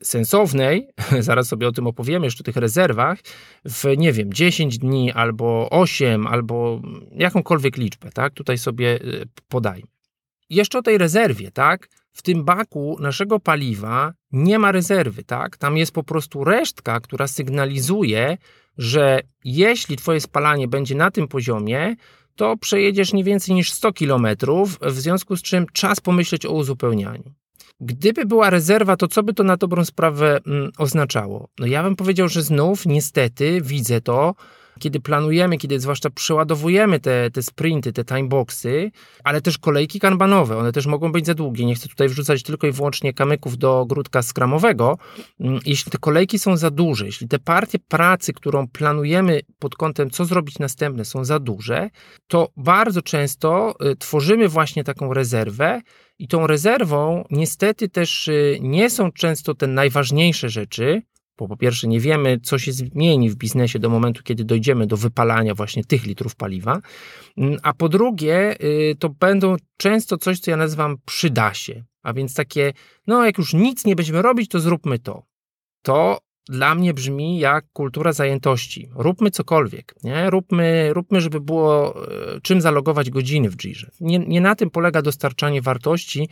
sensownej, 0.03 0.87
zaraz 1.19 1.47
sobie 1.47 1.67
o 1.67 1.71
tym 1.71 1.87
opowiemy, 1.87 2.25
jeszcze 2.25 2.43
o 2.43 2.45
tych 2.45 2.55
rezerwach, 2.55 3.19
w 3.65 3.97
nie 3.97 4.13
wiem, 4.13 4.33
10 4.33 4.77
dni 4.77 5.11
albo 5.11 5.69
8, 5.69 6.27
albo 6.27 6.81
jakąkolwiek 7.11 7.77
liczbę, 7.77 8.09
tak? 8.11 8.33
Tutaj 8.33 8.57
sobie 8.57 9.01
y, 9.01 9.27
podajmy. 9.47 9.87
Jeszcze 10.49 10.79
o 10.79 10.81
tej 10.81 10.97
rezerwie, 10.97 11.51
tak? 11.51 11.89
W 12.13 12.21
tym 12.21 12.45
baku 12.45 12.97
naszego 12.99 13.39
paliwa 13.39 14.13
nie 14.31 14.59
ma 14.59 14.71
rezerwy, 14.71 15.23
tak? 15.23 15.57
Tam 15.57 15.77
jest 15.77 15.91
po 15.91 16.03
prostu 16.03 16.43
resztka, 16.43 16.99
która 16.99 17.27
sygnalizuje, 17.27 18.37
że 18.77 19.21
jeśli 19.43 19.95
twoje 19.97 20.21
spalanie 20.21 20.67
będzie 20.67 20.95
na 20.95 21.11
tym 21.11 21.27
poziomie, 21.27 21.95
to 22.35 22.57
przejedziesz 22.57 23.13
nie 23.13 23.23
więcej 23.23 23.55
niż 23.55 23.71
100 23.71 23.93
km, 23.93 24.27
w 24.81 24.91
związku 24.99 25.35
z 25.35 25.41
czym 25.41 25.65
czas 25.73 25.99
pomyśleć 25.99 26.45
o 26.45 26.51
uzupełnianiu. 26.51 27.33
Gdyby 27.81 28.25
była 28.25 28.49
rezerwa, 28.49 28.97
to 28.97 29.07
co 29.07 29.23
by 29.23 29.33
to 29.33 29.43
na 29.43 29.57
dobrą 29.57 29.85
sprawę 29.85 30.39
mm, 30.47 30.71
oznaczało? 30.77 31.49
No 31.59 31.65
ja 31.65 31.83
bym 31.83 31.95
powiedział, 31.95 32.27
że 32.27 32.43
znów 32.43 32.85
niestety 32.85 33.61
widzę 33.61 34.01
to, 34.01 34.35
kiedy 34.77 34.99
planujemy, 34.99 35.57
kiedy 35.57 35.79
zwłaszcza 35.79 36.09
przeładowujemy 36.09 36.99
te, 36.99 37.31
te 37.31 37.43
sprinty, 37.43 37.93
te 37.93 38.05
timeboxy, 38.05 38.91
ale 39.23 39.41
też 39.41 39.57
kolejki 39.57 39.99
kanbanowe, 39.99 40.57
one 40.57 40.71
też 40.71 40.85
mogą 40.85 41.11
być 41.11 41.25
za 41.25 41.33
długie. 41.33 41.65
Nie 41.65 41.75
chcę 41.75 41.89
tutaj 41.89 42.09
wrzucać 42.09 42.43
tylko 42.43 42.67
i 42.67 42.71
wyłącznie 42.71 43.13
kamyków 43.13 43.57
do 43.57 43.85
grudka 43.85 44.21
skramowego. 44.21 44.97
Mm, 45.39 45.59
jeśli 45.65 45.91
te 45.91 45.97
kolejki 45.97 46.39
są 46.39 46.57
za 46.57 46.71
duże, 46.71 47.05
jeśli 47.05 47.27
te 47.27 47.39
partie 47.39 47.79
pracy, 47.79 48.33
którą 48.33 48.67
planujemy 48.67 49.41
pod 49.59 49.75
kątem, 49.75 50.09
co 50.09 50.25
zrobić 50.25 50.59
następne, 50.59 51.05
są 51.05 51.25
za 51.25 51.39
duże, 51.39 51.89
to 52.27 52.49
bardzo 52.57 53.01
często 53.01 53.75
y, 53.91 53.95
tworzymy 53.95 54.47
właśnie 54.47 54.83
taką 54.83 55.13
rezerwę, 55.13 55.81
i 56.19 56.27
tą 56.27 56.47
rezerwą 56.47 57.25
niestety 57.31 57.89
też 57.89 58.27
y, 58.27 58.57
nie 58.61 58.89
są 58.89 59.11
często 59.11 59.55
te 59.55 59.67
najważniejsze 59.67 60.49
rzeczy, 60.49 61.01
bo 61.37 61.47
po 61.47 61.57
pierwsze 61.57 61.87
nie 61.87 61.99
wiemy, 61.99 62.39
co 62.43 62.59
się 62.59 62.71
zmieni 62.71 63.29
w 63.29 63.35
biznesie 63.35 63.79
do 63.79 63.89
momentu, 63.89 64.23
kiedy 64.23 64.43
dojdziemy 64.43 64.87
do 64.87 64.97
wypalania 64.97 65.55
właśnie 65.55 65.83
tych 65.83 66.05
litrów 66.05 66.35
paliwa, 66.35 66.79
mm, 67.37 67.57
a 67.63 67.73
po 67.73 67.89
drugie 67.89 68.55
y, 68.63 68.95
to 68.99 69.09
będą 69.09 69.55
często 69.77 70.17
coś, 70.17 70.39
co 70.39 70.51
ja 70.51 70.57
nazywam 70.57 70.97
przyda 71.05 71.53
się, 71.53 71.83
a 72.03 72.13
więc 72.13 72.33
takie, 72.33 72.73
no 73.07 73.25
jak 73.25 73.37
już 73.37 73.53
nic 73.53 73.85
nie 73.85 73.95
będziemy 73.95 74.21
robić, 74.21 74.49
to 74.49 74.59
zróbmy 74.59 74.99
to. 74.99 75.23
To 75.81 76.19
dla 76.49 76.75
mnie 76.75 76.93
brzmi 76.93 77.39
jak 77.39 77.65
kultura 77.73 78.13
zajętości. 78.13 78.89
Róbmy 78.95 79.31
cokolwiek, 79.31 79.95
nie? 80.03 80.29
Róbmy, 80.29 80.93
róbmy 80.93 81.21
żeby 81.21 81.41
było 81.41 81.95
e, 82.35 82.41
czym 82.41 82.61
zalogować 82.61 83.09
godziny 83.09 83.49
w 83.49 83.57
Jirze. 83.57 83.91
Nie, 83.99 84.19
nie 84.19 84.41
na 84.41 84.55
tym 84.55 84.69
polega 84.69 85.01
dostarczanie 85.01 85.61
wartości, 85.61 86.29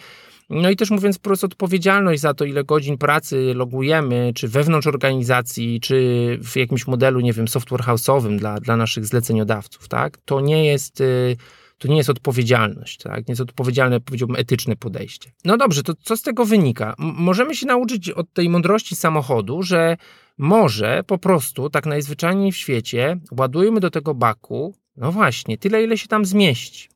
no 0.49 0.69
i 0.69 0.75
też 0.75 0.91
mówiąc 0.91 1.17
po 1.17 1.23
prostu 1.23 1.45
odpowiedzialność 1.45 2.21
za 2.21 2.33
to, 2.33 2.45
ile 2.45 2.63
godzin 2.63 2.97
pracy 2.97 3.53
logujemy, 3.55 4.31
czy 4.35 4.47
wewnątrz 4.47 4.87
organizacji, 4.87 5.79
czy 5.79 6.39
w 6.43 6.55
jakimś 6.55 6.87
modelu, 6.87 7.19
nie 7.19 7.33
wiem, 7.33 7.47
software 7.47 7.81
house'owym 7.81 8.37
dla, 8.37 8.59
dla 8.59 8.77
naszych 8.77 9.05
zleceniodawców, 9.05 9.87
tak? 9.87 10.17
To 10.17 10.41
nie 10.41 10.65
jest 10.65 11.01
y, 11.01 11.37
to 11.77 11.87
nie 11.87 11.97
jest 11.97 12.09
odpowiedzialność, 12.09 12.97
tak? 12.97 13.27
nie 13.27 13.31
jest 13.31 13.41
odpowiedzialne, 13.41 13.99
powiedziałbym, 13.99 14.35
etyczne 14.35 14.75
podejście. 14.75 15.31
No 15.45 15.57
dobrze, 15.57 15.83
to 15.83 15.93
co 15.95 16.17
z 16.17 16.21
tego 16.21 16.45
wynika? 16.45 16.95
M 16.99 17.13
możemy 17.17 17.55
się 17.55 17.65
nauczyć 17.65 18.09
od 18.09 18.33
tej 18.33 18.49
mądrości 18.49 18.95
samochodu, 18.95 19.63
że 19.63 19.97
może 20.37 21.03
po 21.07 21.17
prostu 21.17 21.69
tak 21.69 21.85
najzwyczajniej 21.85 22.51
w 22.51 22.57
świecie 22.57 23.19
ładujemy 23.31 23.79
do 23.79 23.89
tego 23.89 24.13
baku, 24.13 24.75
no 24.97 25.11
właśnie, 25.11 25.57
tyle 25.57 25.83
ile 25.83 25.97
się 25.97 26.07
tam 26.07 26.25
zmieści. 26.25 26.89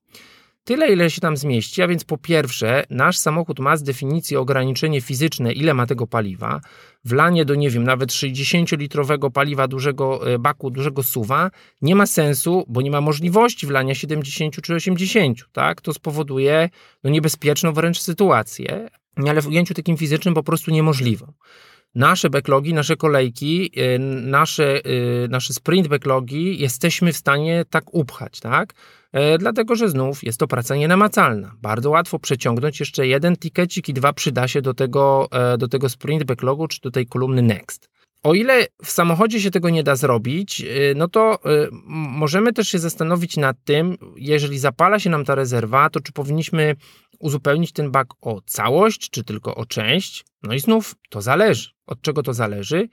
Tyle, 0.63 0.93
ile 0.93 1.09
się 1.09 1.21
tam 1.21 1.37
zmieści, 1.37 1.81
a 1.81 1.87
więc 1.87 2.03
po 2.03 2.17
pierwsze, 2.17 2.83
nasz 2.89 3.17
samochód 3.17 3.59
ma 3.59 3.77
z 3.77 3.83
definicji 3.83 4.37
ograniczenie 4.37 5.01
fizyczne, 5.01 5.53
ile 5.53 5.73
ma 5.73 5.85
tego 5.85 6.07
paliwa. 6.07 6.61
Wlanie 7.05 7.45
do, 7.45 7.55
nie 7.55 7.69
wiem, 7.69 7.83
nawet 7.83 8.09
60-litrowego 8.09 9.31
paliwa 9.31 9.67
dużego 9.67 10.33
e, 10.33 10.39
baku, 10.39 10.69
dużego 10.69 11.03
suwa 11.03 11.51
nie 11.81 11.95
ma 11.95 12.05
sensu, 12.05 12.65
bo 12.67 12.81
nie 12.81 12.91
ma 12.91 13.01
możliwości 13.01 13.67
wlania 13.67 13.95
70 13.95 14.61
czy 14.61 14.75
80, 14.75 15.49
tak? 15.51 15.81
To 15.81 15.93
spowoduje 15.93 16.69
no, 17.03 17.09
niebezpieczną 17.09 17.73
wręcz 17.73 17.99
sytuację, 17.99 18.89
ale 19.27 19.41
w 19.41 19.47
ujęciu 19.47 19.73
takim 19.73 19.97
fizycznym 19.97 20.33
po 20.33 20.43
prostu 20.43 20.71
niemożliwą 20.71 21.33
nasze 21.95 22.29
backlogi, 22.29 22.73
nasze 22.73 22.95
kolejki, 22.95 23.71
e, 23.75 23.99
nasze, 23.99 24.75
e, 24.75 25.27
nasze 25.29 25.53
sprint 25.53 25.87
backlogi 25.87 26.59
jesteśmy 26.59 27.13
w 27.13 27.17
stanie 27.17 27.65
tak 27.69 27.93
upchać, 27.93 28.39
tak? 28.39 28.73
E, 29.11 29.37
dlatego 29.37 29.75
że 29.75 29.89
znów 29.89 30.23
jest 30.23 30.39
to 30.39 30.47
praca 30.47 30.75
nienamacalna. 30.75 31.51
Bardzo 31.61 31.89
łatwo 31.89 32.19
przeciągnąć 32.19 32.79
jeszcze 32.79 33.07
jeden 33.07 33.37
tikecik 33.37 33.89
i 33.89 33.93
dwa 33.93 34.13
przyda 34.13 34.47
się 34.47 34.61
do 34.61 34.73
tego, 34.73 35.27
e, 35.31 35.57
do 35.57 35.67
tego 35.67 35.89
sprint 35.89 36.23
backlogu 36.23 36.67
czy 36.67 36.81
do 36.81 36.91
tej 36.91 37.07
kolumny 37.07 37.41
next. 37.41 37.89
O 38.23 38.33
ile 38.33 38.67
w 38.83 38.91
samochodzie 38.91 39.41
się 39.41 39.51
tego 39.51 39.69
nie 39.69 39.83
da 39.83 39.95
zrobić, 39.95 40.61
e, 40.61 40.65
no 40.95 41.07
to 41.07 41.39
możemy 41.89 42.53
też 42.53 42.67
się 42.67 42.79
zastanowić 42.79 43.37
nad 43.37 43.57
tym, 43.63 43.97
jeżeli 44.15 44.59
zapala 44.59 44.99
się 44.99 45.09
nam 45.09 45.25
ta 45.25 45.35
rezerwa, 45.35 45.89
to 45.89 45.99
czy 45.99 46.11
powinniśmy 46.11 46.75
uzupełnić 47.19 47.71
ten 47.71 47.91
bak 47.91 48.07
o 48.21 48.41
całość, 48.41 49.09
czy 49.09 49.23
tylko 49.23 49.55
o 49.55 49.65
część. 49.65 50.25
No 50.43 50.53
i 50.53 50.59
znów 50.59 50.95
to 51.09 51.21
zależy. 51.21 51.69
Od 51.87 52.01
czego 52.01 52.23
to 52.23 52.33
zależy? 52.33 52.87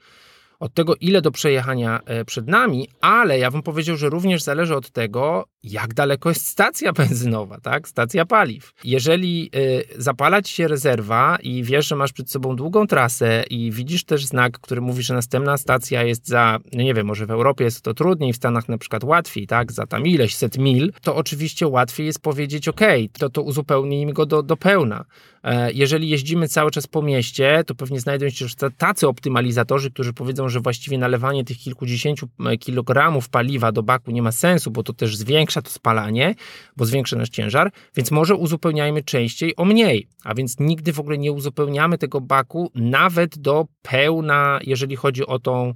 Od 0.59 0.73
tego, 0.73 0.95
ile 0.95 1.21
do 1.21 1.31
przejechania 1.31 1.99
e, 2.05 2.25
przed 2.25 2.47
nami, 2.47 2.87
ale 3.01 3.39
ja 3.39 3.51
bym 3.51 3.61
powiedział, 3.61 3.97
że 3.97 4.09
również 4.09 4.43
zależy 4.43 4.75
od 4.75 4.91
tego, 4.91 5.45
jak 5.63 5.93
daleko 5.93 6.29
jest 6.29 6.47
stacja 6.47 6.93
benzynowa, 6.93 7.59
tak? 7.59 7.87
Stacja 7.87 8.25
paliw. 8.25 8.73
Jeżeli 8.83 9.49
y, 9.55 9.83
zapala 9.97 10.41
ci 10.41 10.55
się 10.55 10.67
rezerwa 10.67 11.37
i 11.43 11.63
wiesz, 11.63 11.87
że 11.87 11.95
masz 11.95 12.13
przed 12.13 12.31
sobą 12.31 12.55
długą 12.55 12.87
trasę 12.87 13.43
i 13.49 13.71
widzisz 13.71 14.03
też 14.03 14.25
znak, 14.25 14.59
który 14.59 14.81
mówi, 14.81 15.03
że 15.03 15.13
następna 15.13 15.57
stacja 15.57 16.03
jest 16.03 16.27
za, 16.27 16.59
no 16.73 16.83
nie 16.83 16.93
wiem, 16.93 17.07
może 17.07 17.25
w 17.25 17.31
Europie 17.31 17.63
jest 17.63 17.81
to 17.81 17.93
trudniej, 17.93 18.33
w 18.33 18.35
Stanach 18.35 18.69
na 18.69 18.77
przykład 18.77 19.03
łatwiej, 19.03 19.47
tak? 19.47 19.71
Za 19.71 19.87
tam 19.87 20.05
ileś 20.05 20.35
set 20.35 20.57
mil, 20.57 20.93
to 21.01 21.15
oczywiście 21.15 21.67
łatwiej 21.67 22.05
jest 22.05 22.19
powiedzieć, 22.19 22.67
ok, 22.67 22.81
to 23.19 23.29
to 23.29 23.41
uzupełnijmy 23.41 24.13
go 24.13 24.25
do, 24.25 24.43
do 24.43 24.57
pełna. 24.57 25.05
E, 25.43 25.71
jeżeli 25.71 26.09
jeździmy 26.09 26.47
cały 26.47 26.71
czas 26.71 26.87
po 26.87 27.01
mieście, 27.01 27.63
to 27.67 27.75
pewnie 27.75 27.99
znajdą 27.99 28.29
się 28.29 28.45
tacy 28.77 29.07
optymalizatorzy, 29.07 29.91
którzy 29.91 30.13
powiedzą, 30.13 30.46
że 30.49 30.59
właściwie 30.59 30.97
nalewanie 30.97 31.43
tych 31.43 31.57
kilkudziesięciu 31.57 32.27
e, 32.45 32.57
kilogramów 32.57 33.29
paliwa 33.29 33.71
do 33.71 33.83
baku 33.83 34.11
nie 34.11 34.21
ma 34.21 34.31
sensu, 34.31 34.71
bo 34.71 34.83
to 34.83 34.93
też 34.93 35.17
zwiększa 35.17 35.61
to 35.61 35.69
spalanie, 35.69 36.35
bo 36.77 36.85
zwiększa 36.85 37.15
nasz 37.15 37.29
ciężar, 37.29 37.71
więc 37.95 38.11
może 38.11 38.35
uzupełniajmy 38.35 39.03
częściej 39.03 39.55
o 39.55 39.65
mniej, 39.65 40.07
a 40.23 40.35
więc 40.35 40.59
nigdy 40.59 40.93
w 40.93 40.99
ogóle 40.99 41.17
nie 41.17 41.31
uzupełniamy 41.31 41.97
tego 41.97 42.21
baku 42.21 42.71
nawet 42.75 43.37
do 43.37 43.65
pełna, 43.81 44.59
jeżeli 44.63 44.95
chodzi 44.95 45.25
o 45.25 45.39
tą 45.39 45.73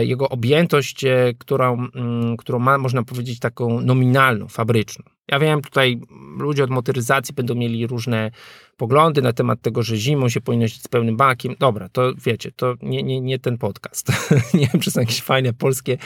jego 0.00 0.28
objętość, 0.28 1.04
którą, 1.38 1.88
mm, 1.94 2.36
którą 2.36 2.58
ma, 2.58 2.78
można 2.78 3.02
powiedzieć, 3.02 3.38
taką 3.38 3.80
nominalną, 3.80 4.48
fabryczną. 4.48 5.04
Ja 5.30 5.38
wiem, 5.38 5.62
tutaj 5.62 6.00
ludzie 6.38 6.64
od 6.64 6.70
motoryzacji 6.70 7.34
będą 7.34 7.54
mieli 7.54 7.86
różne 7.86 8.30
poglądy 8.76 9.22
na 9.22 9.32
temat 9.32 9.62
tego, 9.62 9.82
że 9.82 9.96
zimą 9.96 10.28
się 10.28 10.40
powinno 10.40 10.64
iść 10.64 10.82
z 10.82 10.88
pełnym 10.88 11.16
bakiem. 11.16 11.54
Dobra, 11.58 11.88
to 11.88 12.12
wiecie, 12.24 12.52
to 12.52 12.74
nie, 12.82 13.02
nie, 13.02 13.20
nie 13.20 13.38
ten 13.38 13.58
podcast. 13.58 14.12
nie 14.54 14.68
wiem, 14.72 14.82
czy 14.82 14.90
są 14.90 15.00
jakieś 15.00 15.22
fajne 15.22 15.52
polskie 15.52 15.98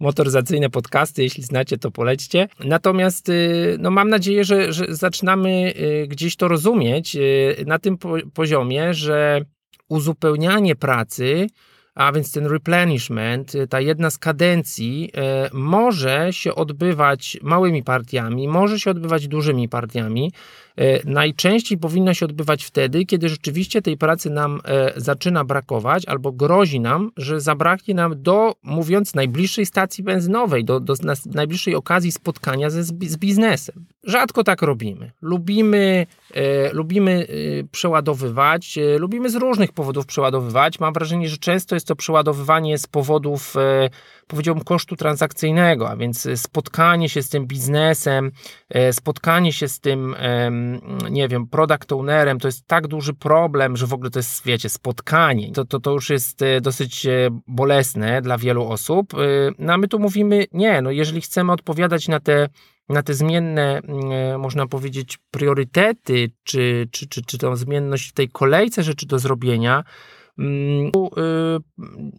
motoryzacyjne 0.00 0.70
podcasty. 0.70 1.22
Jeśli 1.22 1.42
znacie, 1.42 1.78
to 1.78 1.90
polećcie. 1.90 2.48
Natomiast 2.64 3.28
y, 3.28 3.76
no, 3.78 3.90
mam 3.90 4.08
nadzieję, 4.08 4.44
że, 4.44 4.72
że 4.72 4.86
zaczynamy 4.88 5.74
y, 5.76 6.06
gdzieś 6.08 6.36
to 6.36 6.48
rozumieć 6.48 7.16
y, 7.16 7.64
na 7.66 7.78
tym 7.78 7.98
poziomie, 8.34 8.94
że 8.94 9.44
uzupełnianie 9.88 10.76
pracy 10.76 11.46
a 12.00 12.12
więc 12.12 12.32
ten 12.32 12.46
replenishment, 12.46 13.54
y, 13.54 13.66
ta 13.66 13.80
jedna 13.80 14.10
z 14.10 14.18
kadencji 14.18 15.10
y, 15.46 15.50
może 15.52 16.28
się 16.32 16.54
odbywać 16.54 17.38
małymi 17.42 17.82
partiami, 17.82 18.48
może 18.48 18.80
się 18.80 18.90
odbywać 18.90 19.28
dużymi 19.28 19.68
partiami. 19.68 20.32
Y, 20.80 21.00
najczęściej 21.04 21.78
powinna 21.78 22.14
się 22.14 22.24
odbywać 22.24 22.64
wtedy, 22.64 23.04
kiedy 23.04 23.28
rzeczywiście 23.28 23.82
tej 23.82 23.96
pracy 23.96 24.30
nam 24.30 24.60
zaczyna 24.96 25.44
brakować 25.44 26.06
albo 26.06 26.32
grozi 26.32 26.80
nam, 26.80 27.10
że 27.16 27.40
zabraknie 27.40 27.94
nam 27.94 28.22
do, 28.22 28.54
mówiąc, 28.62 29.14
najbliższej 29.14 29.66
stacji 29.66 30.04
benzynowej, 30.04 30.64
do, 30.64 30.80
do 30.80 30.94
najbliższej 31.34 31.74
okazji 31.74 32.12
spotkania 32.12 32.70
ze, 32.70 32.84
z 32.84 33.16
biznesem. 33.16 33.86
Rzadko 34.04 34.44
tak 34.44 34.62
robimy. 34.62 35.12
Lubimy, 35.22 36.06
e, 36.34 36.72
lubimy 36.72 37.26
e, 37.60 37.64
przeładowywać, 37.72 38.78
e, 38.78 38.98
lubimy 38.98 39.30
z 39.30 39.34
różnych 39.34 39.72
powodów 39.72 40.06
przeładowywać. 40.06 40.80
Mam 40.80 40.92
wrażenie, 40.92 41.28
że 41.28 41.36
często 41.36 41.76
jest 41.76 41.86
to 41.86 41.96
przeładowywanie 41.96 42.78
z 42.78 42.86
powodów, 42.86 43.56
e, 43.56 43.90
powiedziałbym, 44.30 44.64
kosztu 44.64 44.96
transakcyjnego, 44.96 45.90
a 45.90 45.96
więc 45.96 46.28
spotkanie 46.36 47.08
się 47.08 47.22
z 47.22 47.28
tym 47.28 47.46
biznesem, 47.46 48.30
e, 48.68 48.92
spotkanie 48.92 49.52
się 49.52 49.68
z 49.68 49.80
tym, 49.80 50.16
nie 51.10 51.28
wiem, 51.28 51.46
product 51.46 51.92
ownerem, 51.92 52.38
to 52.38 52.48
jest 52.48 52.66
tak 52.66 52.86
duży 52.86 53.14
problem, 53.14 53.76
że 53.76 53.86
w 53.86 53.92
ogóle 53.92 54.10
to 54.10 54.18
jest, 54.18 54.44
wiecie, 54.44 54.68
spotkanie. 54.68 55.52
To, 55.52 55.64
to, 55.64 55.80
to 55.80 55.92
już 55.92 56.10
jest 56.10 56.42
e, 56.42 56.60
dosyć 56.60 57.06
bolesne 57.46 58.22
dla 58.22 58.38
wielu 58.38 58.68
osób. 58.68 59.12
No 59.58 59.72
a 59.72 59.78
my 59.78 59.88
tu 59.88 59.98
mówimy, 59.98 60.44
nie, 60.52 60.82
no 60.82 60.90
jeżeli 60.90 61.20
chcemy 61.20 61.52
odpowiadać 61.52 62.08
na 62.08 62.20
te 62.20 62.48
na 62.90 63.02
te 63.02 63.14
zmienne, 63.14 63.78
mm, 63.78 64.12
e, 64.12 64.38
można 64.38 64.66
powiedzieć, 64.66 65.18
priorytety, 65.30 66.30
czy, 66.42 66.88
czy, 66.90 67.08
czy, 67.08 67.22
czy 67.22 67.38
tą 67.38 67.56
zmienność 67.56 68.08
w 68.08 68.12
tej 68.12 68.28
kolejce 68.28 68.82
rzeczy 68.82 69.06
do 69.06 69.18
zrobienia, 69.18 69.84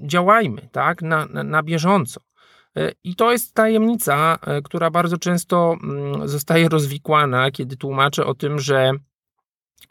działajmy 0.02 0.70
tak, 0.72 1.02
na, 1.02 1.26
na, 1.26 1.64
bieżąco. 1.64 2.22
E, 2.78 2.92
I 3.04 3.16
to 3.16 3.32
jest 3.32 3.54
tajemnica, 3.54 4.38
e, 4.42 4.62
która 4.62 4.90
bardzo 4.92 5.18
często 5.18 5.76
mm, 5.84 6.28
zostaje 6.28 6.70
rozwikłana, 6.70 7.52
kiedy 7.52 7.78
tłumaczę 7.78 8.26
o 8.26 8.34
tym, 8.34 8.60
że 8.60 8.92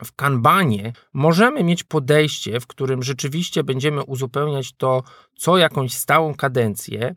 w 0.04 0.12
kanbanie 0.16 0.92
możemy 1.12 1.64
mieć 1.64 1.84
podejście, 1.84 2.60
w 2.60 2.66
którym 2.66 3.02
rzeczywiście 3.02 3.64
będziemy 3.64 4.04
uzupełniać 4.04 4.72
to 4.72 5.02
co 5.36 5.58
jakąś 5.58 5.92
stałą 5.92 6.34
kadencję, 6.34 7.14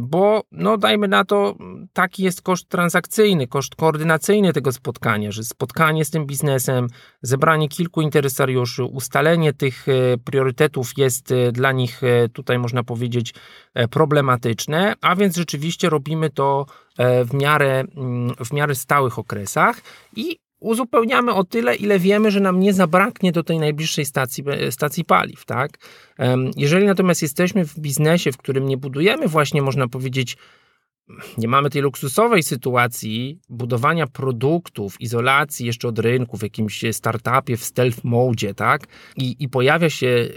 bo 0.00 0.42
no 0.52 0.78
dajmy 0.78 1.08
na 1.08 1.24
to, 1.24 1.56
taki 1.92 2.22
jest 2.22 2.42
koszt 2.42 2.68
transakcyjny, 2.68 3.46
koszt 3.46 3.74
koordynacyjny 3.74 4.52
tego 4.52 4.72
spotkania, 4.72 5.32
że 5.32 5.44
spotkanie 5.44 6.04
z 6.04 6.10
tym 6.10 6.26
biznesem, 6.26 6.86
zebranie 7.22 7.68
kilku 7.68 8.00
interesariuszy, 8.00 8.84
ustalenie 8.84 9.52
tych 9.52 9.88
e, 9.88 9.92
priorytetów 10.24 10.92
jest 10.96 11.32
e, 11.32 11.52
dla 11.52 11.72
nich 11.72 12.00
tutaj 12.32 12.58
można 12.58 12.82
powiedzieć 12.82 13.34
problematyczne, 13.90 14.94
a 15.00 15.16
więc 15.16 15.36
rzeczywiście 15.36 15.90
robimy 15.90 16.30
to 16.30 16.66
w 16.98 17.34
miarę, 17.34 17.84
w 18.44 18.52
miarę 18.52 18.74
stałych 18.74 19.18
okresach 19.18 19.80
i 20.16 20.38
uzupełniamy 20.62 21.34
o 21.34 21.44
tyle, 21.44 21.76
ile 21.76 21.98
wiemy, 21.98 22.30
że 22.30 22.40
nam 22.40 22.60
nie 22.60 22.72
zabraknie 22.72 23.32
do 23.32 23.42
tej 23.42 23.58
najbliższej 23.58 24.04
stacji, 24.04 24.44
stacji 24.70 25.04
paliw. 25.04 25.44
Tak? 25.44 25.78
Jeżeli 26.56 26.86
natomiast 26.86 27.22
jesteśmy 27.22 27.64
w 27.64 27.78
biznesie, 27.78 28.32
w 28.32 28.36
którym 28.36 28.66
nie 28.66 28.76
budujemy 28.76 29.28
właśnie, 29.28 29.62
można 29.62 29.88
powiedzieć, 29.88 30.36
nie 31.38 31.48
mamy 31.48 31.70
tej 31.70 31.82
luksusowej 31.82 32.42
sytuacji 32.42 33.38
budowania 33.48 34.06
produktów, 34.06 35.00
izolacji 35.00 35.66
jeszcze 35.66 35.88
od 35.88 35.98
rynku 35.98 36.36
w 36.36 36.42
jakimś 36.42 36.84
startupie 36.92 37.56
w 37.56 37.64
stealth 37.64 38.04
mode, 38.04 38.54
tak? 38.54 38.86
I, 39.16 39.36
i 39.38 39.48
pojawia 39.48 39.90
się, 39.90 40.28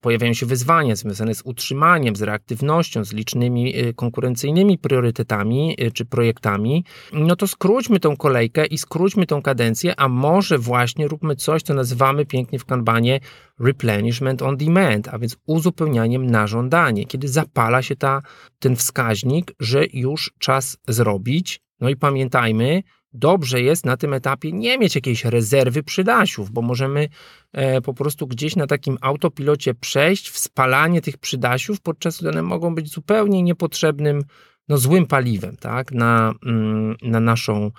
pojawiają 0.00 0.32
się 0.32 0.46
wyzwania 0.46 0.96
związane 0.96 1.34
z 1.34 1.42
utrzymaniem, 1.44 2.16
z 2.16 2.22
reaktywnością, 2.22 3.04
z 3.04 3.12
licznymi 3.12 3.78
y, 3.78 3.94
konkurencyjnymi 3.94 4.78
priorytetami 4.78 5.76
y, 5.80 5.90
czy 5.90 6.04
projektami, 6.04 6.84
no 7.12 7.36
to 7.36 7.46
skróćmy 7.46 8.00
tą 8.00 8.16
kolejkę 8.16 8.66
i 8.66 8.78
skróćmy 8.78 9.26
tą 9.26 9.42
kadencję, 9.42 10.00
a 10.00 10.08
może 10.08 10.58
właśnie 10.58 11.08
róbmy 11.08 11.36
coś, 11.36 11.62
co 11.62 11.74
nazywamy 11.74 12.26
pięknie 12.26 12.58
w 12.58 12.64
kanbanie 12.64 13.20
replenishment 13.60 14.42
on 14.42 14.56
demand, 14.56 15.08
a 15.08 15.18
więc 15.18 15.36
uzupełnianiem 15.46 16.26
na 16.26 16.46
żądanie, 16.46 17.06
kiedy 17.06 17.28
zapala 17.28 17.82
się 17.82 17.96
ta, 17.96 18.22
ten 18.58 18.76
wskaźnik, 18.76 19.52
że 19.60 19.84
już 20.00 20.32
czas 20.38 20.78
zrobić. 20.88 21.60
No 21.80 21.88
i 21.88 21.96
pamiętajmy, 21.96 22.82
dobrze 23.12 23.62
jest 23.62 23.86
na 23.86 23.96
tym 23.96 24.14
etapie 24.14 24.52
nie 24.52 24.78
mieć 24.78 24.94
jakiejś 24.94 25.24
rezerwy 25.24 25.82
przydasiów, 25.82 26.50
bo 26.50 26.62
możemy 26.62 27.08
e, 27.52 27.80
po 27.80 27.94
prostu 27.94 28.26
gdzieś 28.26 28.56
na 28.56 28.66
takim 28.66 28.98
autopilocie 29.00 29.74
przejść 29.74 30.30
w 30.30 30.38
spalanie 30.38 31.00
tych 31.00 31.18
przydasiów, 31.18 31.80
podczas 31.80 32.20
gdy 32.20 32.28
one 32.28 32.42
mogą 32.42 32.74
być 32.74 32.88
zupełnie 32.92 33.42
niepotrzebnym, 33.42 34.24
no 34.68 34.78
złym 34.78 35.06
paliwem, 35.06 35.56
tak, 35.56 35.92
na, 35.92 36.34
mm, 36.46 36.96
na 37.02 37.20
naszą 37.20 37.70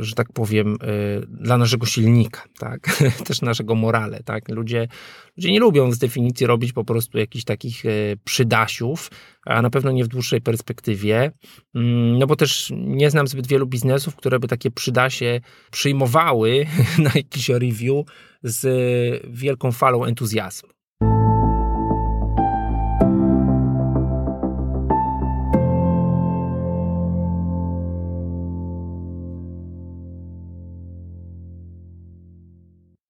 że 0.00 0.14
tak 0.14 0.32
powiem, 0.32 0.76
e, 0.82 0.86
dla 1.26 1.58
naszego 1.58 1.86
silnika, 1.86 2.42
tak? 2.58 3.02
też 3.26 3.42
naszego 3.42 3.74
morale. 3.74 4.22
Tak? 4.24 4.48
Ludzie, 4.48 4.88
ludzie 5.36 5.52
nie 5.52 5.60
lubią 5.60 5.92
z 5.92 5.98
definicji 5.98 6.46
robić 6.46 6.72
po 6.72 6.84
prostu 6.84 7.18
jakichś 7.18 7.44
takich 7.44 7.82
przydasiów, 8.24 9.10
a 9.46 9.62
na 9.62 9.70
pewno 9.70 9.90
nie 9.90 10.04
w 10.04 10.08
dłuższej 10.08 10.40
perspektywie, 10.40 11.32
mm, 11.74 12.18
no 12.18 12.26
bo 12.26 12.36
też 12.36 12.72
nie 12.76 13.10
znam 13.10 13.26
zbyt 13.26 13.46
wielu 13.46 13.66
biznesów, 13.66 14.16
które 14.16 14.38
by 14.38 14.48
takie 14.48 14.70
przydasie 14.70 15.40
przyjmowały 15.70 16.66
na 16.98 17.10
jakiś 17.14 17.48
review 17.48 18.06
z 18.42 18.66
wielką 19.30 19.72
falą 19.72 20.04
entuzjazmu. 20.04 20.81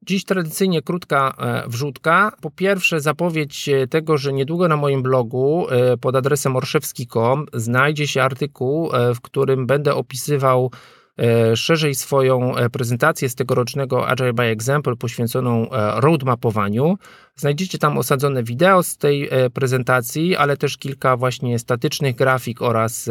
Dziś 0.07 0.25
tradycyjnie 0.25 0.83
krótka 0.83 1.35
e, 1.39 1.69
wrzutka. 1.69 2.33
Po 2.41 2.51
pierwsze, 2.51 3.01
zapowiedź 3.01 3.69
e, 3.69 3.87
tego, 3.87 4.19
że 4.19 4.33
niedługo 4.33 4.69
na 4.69 4.77
moim 4.77 5.03
blogu 5.03 5.67
e, 5.71 5.97
pod 5.97 6.17
adresem 6.17 6.57
orszewski.com 6.57 7.47
znajdzie 7.53 8.09
się 8.09 8.23
artykuł, 8.23 8.91
w 9.15 9.21
którym 9.21 9.67
będę 9.67 9.95
opisywał 9.95 10.71
szerzej 11.55 11.95
swoją 11.95 12.55
prezentację 12.73 13.29
z 13.29 13.35
tegorocznego 13.35 14.09
Agile 14.09 14.33
by 14.33 14.43
Example 14.43 14.97
poświęconą 14.97 15.67
roadmapowaniu. 15.95 16.99
Znajdziecie 17.37 17.79
tam 17.79 17.99
osadzone 17.99 18.43
wideo 18.43 18.83
z 18.83 18.97
tej 18.97 19.31
prezentacji, 19.55 20.37
ale 20.37 20.57
też 20.57 20.79
kilka 20.79 21.17
właśnie 21.17 21.59
statycznych 21.59 22.17
grafik 22.17 22.63
oraz 22.63 23.11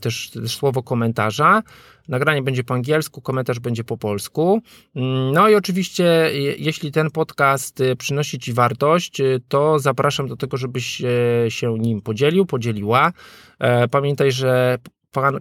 też 0.00 0.30
słowo 0.46 0.82
komentarza. 0.82 1.62
Nagranie 2.08 2.42
będzie 2.42 2.64
po 2.64 2.74
angielsku, 2.74 3.20
komentarz 3.20 3.58
będzie 3.58 3.84
po 3.84 3.96
polsku. 3.96 4.60
Mm, 4.96 5.32
no 5.32 5.48
i 5.48 5.54
oczywiście, 5.54 6.30
jeśli 6.58 6.92
ten 6.92 7.10
podcast 7.10 7.78
przynosi 7.98 8.38
Ci 8.38 8.52
wartość, 8.52 9.22
to 9.48 9.78
zapraszam 9.78 10.28
do 10.28 10.36
tego, 10.36 10.56
żebyś 10.56 11.02
się 11.48 11.78
nim 11.78 12.00
podzielił, 12.02 12.46
podzieliła. 12.46 13.12
E, 13.58 13.88
pamiętaj, 13.88 14.32
że 14.32 14.78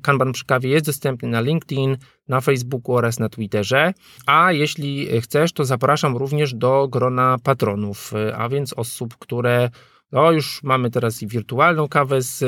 Kanban 0.02 0.32
przy 0.32 0.46
kawie 0.46 0.70
jest 0.70 0.86
dostępny 0.86 1.30
na 1.30 1.42
LinkedIn, 1.42 1.98
na 2.28 2.42
Facebooku 2.42 2.96
oraz 2.96 3.20
na 3.20 3.30
Twitterze. 3.30 3.94
A 4.26 4.52
jeśli 4.52 5.22
chcesz, 5.22 5.54
to 5.54 5.66
zapraszam 5.66 6.18
również 6.18 6.54
do 6.54 6.88
grona 6.88 7.38
patronów, 7.44 8.14
a 8.38 8.50
więc 8.50 8.74
osób, 8.74 9.18
które 9.18 9.70
no, 10.12 10.32
już 10.32 10.64
mamy 10.64 10.92
teraz 10.92 11.22
i 11.22 11.28
wirtualną 11.28 11.88
kawę 11.88 12.22
z 12.22 12.44
e, 12.44 12.46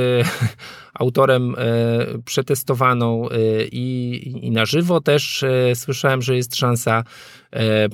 autorem 1.03 1.55
e, 1.57 2.21
przetestowaną 2.25 3.29
e, 3.29 3.38
i, 3.63 4.47
i 4.47 4.51
na 4.51 4.65
żywo 4.65 5.01
też 5.01 5.45
słyszałem, 5.75 6.21
że 6.21 6.36
jest 6.36 6.55
szansa 6.55 7.03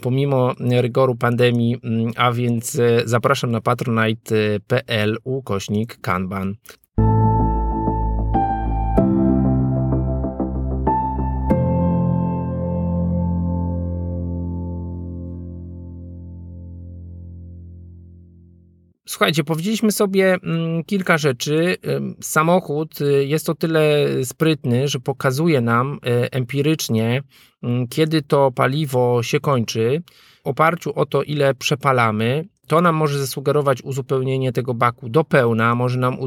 pomimo 0.01 0.53
rygoru 0.81 1.15
pandemii, 1.15 1.77
mm, 1.83 2.11
a 2.15 2.31
więc 2.31 2.77
zapraszam 3.05 3.51
na 3.51 3.61
patronite.pl 3.61 5.17
ukośnik 5.23 5.97
kanban. 6.01 6.55
Słuchajcie, 19.07 19.43
powiedzieliśmy 19.43 19.91
sobie 19.91 20.33
mm, 20.43 20.83
kilka 20.83 21.17
rzeczy. 21.17 21.75
Samochód 22.21 23.01
y, 23.01 23.25
jest 23.25 23.49
o 23.49 23.55
tyle 23.55 24.07
sprytny, 24.23 24.87
że 24.87 24.99
pokazuje 24.99 25.61
nam 25.61 25.93
y, 25.93 26.31
empirycznie, 26.31 27.23
mm, 27.63 27.87
kiedy 27.87 28.21
to 28.21 28.51
paliwo 28.51 29.23
się 29.23 29.39
kończy, 29.39 30.01
w 30.43 30.47
oparciu 30.47 30.93
o 30.95 31.05
to, 31.05 31.23
ile 31.23 31.55
przepalamy. 31.55 32.47
To 32.67 32.81
nam 32.81 32.95
może 32.95 33.19
zasugerować 33.19 33.81
uzupełnienie 33.81 34.51
tego 34.51 34.73
baku 34.73 35.09
do 35.09 35.23
pełna, 35.23 35.75
może 35.75 35.99
nam 35.99 36.17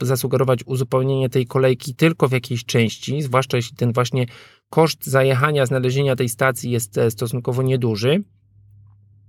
zasugerować 0.00 0.60
uzupełnienie 0.66 1.28
tej 1.28 1.46
kolejki 1.46 1.94
tylko 1.94 2.28
w 2.28 2.32
jakiejś 2.32 2.64
części, 2.64 3.22
zwłaszcza 3.22 3.56
jeśli 3.56 3.76
ten 3.76 3.92
właśnie 3.92 4.26
koszt 4.70 5.06
zajechania, 5.06 5.66
znalezienia 5.66 6.16
tej 6.16 6.28
stacji 6.28 6.70
jest 6.70 6.98
e, 6.98 7.10
stosunkowo 7.10 7.62
nieduży. 7.62 8.22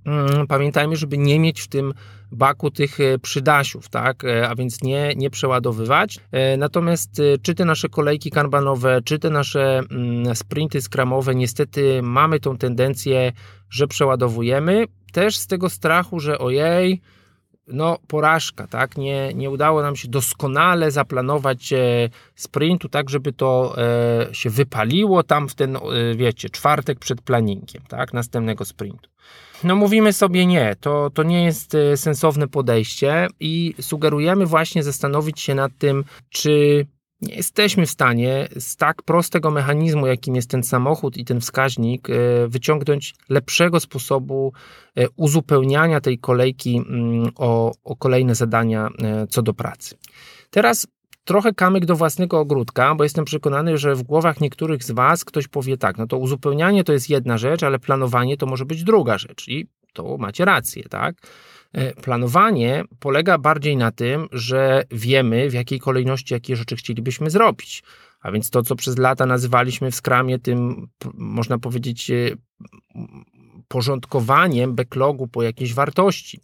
Mm, 0.06 0.48
pamiętajmy, 0.48 0.96
żeby 0.96 1.18
nie 1.18 1.40
mieć 1.40 1.62
w 1.62 1.68
tym 1.68 1.94
baku 2.32 2.72
tych 2.72 3.00
e, 3.00 3.20
przydasiów, 3.20 3.90
tak, 3.90 4.24
e, 4.24 4.50
a 4.50 4.56
więc 4.56 4.84
nie, 4.84 5.14
nie 5.16 5.30
przeładowywać. 5.30 6.20
E, 6.32 6.58
natomiast 6.58 7.22
czy 7.42 7.56
te 7.56 7.66
nasze 7.66 7.90
kolejki 7.90 8.32
kanbanowe, 8.32 9.02
czy 9.06 9.20
te 9.20 9.30
nasze 9.30 9.82
mm, 9.92 10.36
sprinty 10.36 10.82
skramowe, 10.82 11.36
niestety 11.36 12.02
mamy 12.04 12.40
tą 12.40 12.58
tendencję, 12.58 13.32
że 13.70 13.88
przeładowujemy, 13.88 14.86
też 15.12 15.38
z 15.38 15.48
tego 15.48 15.70
strachu, 15.70 16.20
że 16.20 16.40
ojej, 16.40 17.02
no 17.68 17.98
porażka, 18.08 18.68
tak? 18.68 18.98
Nie, 18.98 19.34
nie 19.34 19.50
udało 19.50 19.82
nam 19.82 19.96
się 19.96 20.08
doskonale 20.08 20.92
zaplanować 20.92 21.74
sprintu, 22.36 22.90
tak, 22.90 23.10
żeby 23.10 23.34
to 23.34 23.76
się 24.32 24.50
wypaliło 24.50 25.24
tam 25.24 25.50
w 25.50 25.56
ten, 25.56 25.78
wiecie, 26.16 26.50
czwartek 26.50 27.00
przed 27.00 27.22
planningiem, 27.22 27.84
tak, 27.88 28.14
następnego 28.14 28.66
sprintu. 28.66 29.14
No 29.64 29.76
mówimy 29.76 30.14
sobie 30.14 30.46
nie, 30.46 30.76
to, 30.80 31.10
to 31.14 31.24
nie 31.24 31.44
jest 31.44 31.76
e, 31.76 31.98
sensowne 31.98 32.48
podejście 32.48 33.28
i 33.40 33.76
sugerujemy 33.82 34.46
właśnie 34.46 34.84
zastanowić 34.84 35.42
się 35.42 35.56
nad 35.56 35.72
tym, 35.78 36.04
czy 36.30 36.86
nie 37.24 37.36
jesteśmy 37.36 37.86
w 37.86 37.90
stanie 37.90 38.48
z 38.60 38.76
tak 38.76 39.04
prostego 39.04 39.52
mechanizmu, 39.52 40.08
jakim 40.08 40.36
jest 40.36 40.50
ten 40.50 40.64
samochód 40.64 41.18
i 41.18 41.26
ten 41.26 41.42
wskaźnik, 41.42 42.10
e, 42.10 42.14
wyciągnąć 42.48 43.16
lepszego 43.30 43.80
sposobu 43.80 44.54
e, 44.96 45.10
uzupełniania 45.16 46.02
tej 46.02 46.20
kolejki 46.20 46.78
mm, 46.78 47.32
o, 47.36 47.74
o 47.84 47.96
kolejne 47.96 48.36
zadania 48.36 48.90
co 49.30 49.42
do 49.42 49.54
pracy. 49.54 49.96
Teraz 50.50 50.88
trochę 51.24 51.54
kamyk 51.54 51.86
do 51.86 51.96
własnego 51.96 52.40
ogródka, 52.40 52.96
bo 52.96 53.04
jestem 53.04 53.26
przekonany, 53.26 53.78
że 53.78 53.96
w 53.96 54.04
głowach 54.04 54.42
niektórych 54.42 54.84
z 54.84 54.92
Was 54.92 55.26
ktoś 55.26 55.48
powie 55.48 55.78
tak, 55.78 55.98
no 55.98 56.08
to 56.08 56.18
uzupełnianie 56.18 56.84
to 56.84 56.94
jest 56.94 57.10
jedna 57.10 57.38
rzecz, 57.38 57.64
ale 57.64 57.80
planowanie 57.80 58.38
to 58.38 58.46
może 58.46 58.66
być 58.66 58.84
druga 58.84 59.18
rzecz 59.18 59.48
i 59.48 59.68
to 59.94 60.18
macie 60.18 60.46
rację, 60.46 60.84
tak? 60.84 61.16
E, 61.74 61.94
planowanie 61.94 62.84
polega 63.00 63.38
bardziej 63.38 63.78
na 63.78 63.92
tym, 63.92 64.28
że 64.32 64.84
wiemy 64.92 65.50
w 65.50 65.54
jakiej 65.54 65.80
kolejności 65.80 66.34
jakie 66.34 66.56
rzeczy 66.56 66.76
chcielibyśmy 66.76 67.30
zrobić. 67.30 67.84
A 68.22 68.32
więc 68.32 68.50
to, 68.50 68.64
co 68.64 68.76
przez 68.76 68.98
lata 68.98 69.26
nazywaliśmy 69.26 69.92
w 69.92 69.96
skramie 69.96 70.40
tym, 70.40 70.88
można 71.14 71.60
powiedzieć, 71.60 72.12
e, 72.12 72.30
porządkowaniem 73.68 74.76
backlogu 74.76 75.28
po 75.28 75.44
jakiejś 75.44 75.74
wartości. 75.74 76.40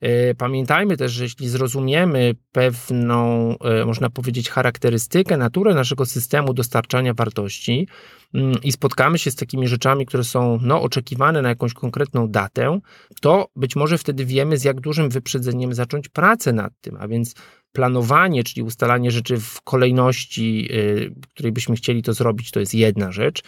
E, 0.00 0.34
pamiętajmy 0.34 0.96
też, 0.96 1.12
że 1.12 1.24
jeśli 1.24 1.48
zrozumiemy 1.48 2.34
pewną, 2.52 3.54
e, 3.58 3.84
można 3.84 4.10
powiedzieć, 4.10 4.50
charakterystykę, 4.50 5.36
naturę 5.36 5.74
naszego 5.74 6.06
systemu 6.06 6.54
dostarczania 6.54 7.14
wartości 7.14 7.88
mm, 8.34 8.54
i 8.62 8.72
spotkamy 8.72 9.18
się 9.18 9.30
z 9.30 9.36
takimi 9.36 9.68
rzeczami, 9.68 10.06
które 10.06 10.24
są 10.24 10.58
no, 10.62 10.82
oczekiwane 10.82 11.42
na 11.42 11.48
jakąś 11.48 11.74
konkretną 11.74 12.28
datę, 12.28 12.80
to 13.20 13.48
być 13.56 13.76
może 13.76 13.98
wtedy 13.98 14.24
wiemy, 14.24 14.58
z 14.58 14.64
jak 14.64 14.80
dużym 14.80 15.10
wyprzedzeniem 15.10 15.74
zacząć 15.74 16.08
pracę 16.08 16.52
nad 16.52 16.72
tym, 16.80 16.96
a 17.00 17.08
więc 17.08 17.34
planowanie, 17.72 18.44
czyli 18.44 18.62
ustalanie 18.62 19.10
rzeczy 19.10 19.40
w 19.40 19.62
kolejności, 19.62 20.68
e, 20.70 21.26
której 21.28 21.52
byśmy 21.52 21.76
chcieli 21.76 22.02
to 22.02 22.12
zrobić, 22.12 22.50
to 22.50 22.60
jest 22.60 22.74
jedna 22.74 23.12
rzecz. 23.12 23.42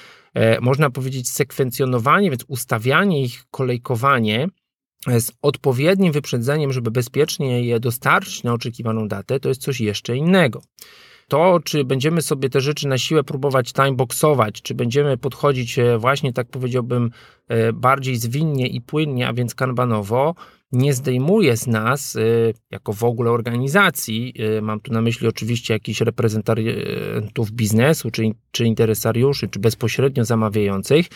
Można 0.60 0.90
powiedzieć 0.90 1.30
sekwencjonowanie, 1.30 2.30
więc 2.30 2.44
ustawianie 2.48 3.22
ich, 3.22 3.44
kolejkowanie 3.50 4.48
z 5.06 5.32
odpowiednim 5.42 6.12
wyprzedzeniem, 6.12 6.72
żeby 6.72 6.90
bezpiecznie 6.90 7.64
je 7.64 7.80
dostarczyć 7.80 8.42
na 8.42 8.52
oczekiwaną 8.52 9.08
datę, 9.08 9.40
to 9.40 9.48
jest 9.48 9.62
coś 9.62 9.80
jeszcze 9.80 10.16
innego. 10.16 10.62
To, 11.28 11.60
czy 11.64 11.84
będziemy 11.84 12.22
sobie 12.22 12.50
te 12.50 12.60
rzeczy 12.60 12.88
na 12.88 12.98
siłę 12.98 13.24
próbować 13.24 13.72
timeboxować, 13.72 14.62
czy 14.62 14.74
będziemy 14.74 15.16
podchodzić 15.16 15.76
właśnie, 15.98 16.32
tak 16.32 16.48
powiedziałbym, 16.48 17.10
bardziej 17.74 18.16
zwinnie 18.16 18.66
i 18.66 18.80
płynnie, 18.80 19.28
a 19.28 19.32
więc 19.32 19.54
kanbanowo, 19.54 20.34
nie 20.72 20.92
zdejmuje 20.92 21.56
z 21.56 21.66
nas, 21.66 22.16
y, 22.16 22.54
jako 22.70 22.92
w 22.92 23.04
ogóle 23.04 23.30
organizacji, 23.30 24.34
y, 24.58 24.62
mam 24.62 24.80
tu 24.80 24.92
na 24.92 25.00
myśli 25.00 25.28
oczywiście 25.28 25.74
jakichś 25.74 26.00
reprezentantów 26.00 27.50
biznesu, 27.52 28.10
czy, 28.10 28.22
czy 28.50 28.64
interesariuszy, 28.64 29.48
czy 29.48 29.58
bezpośrednio 29.58 30.24
zamawiających, 30.24 31.06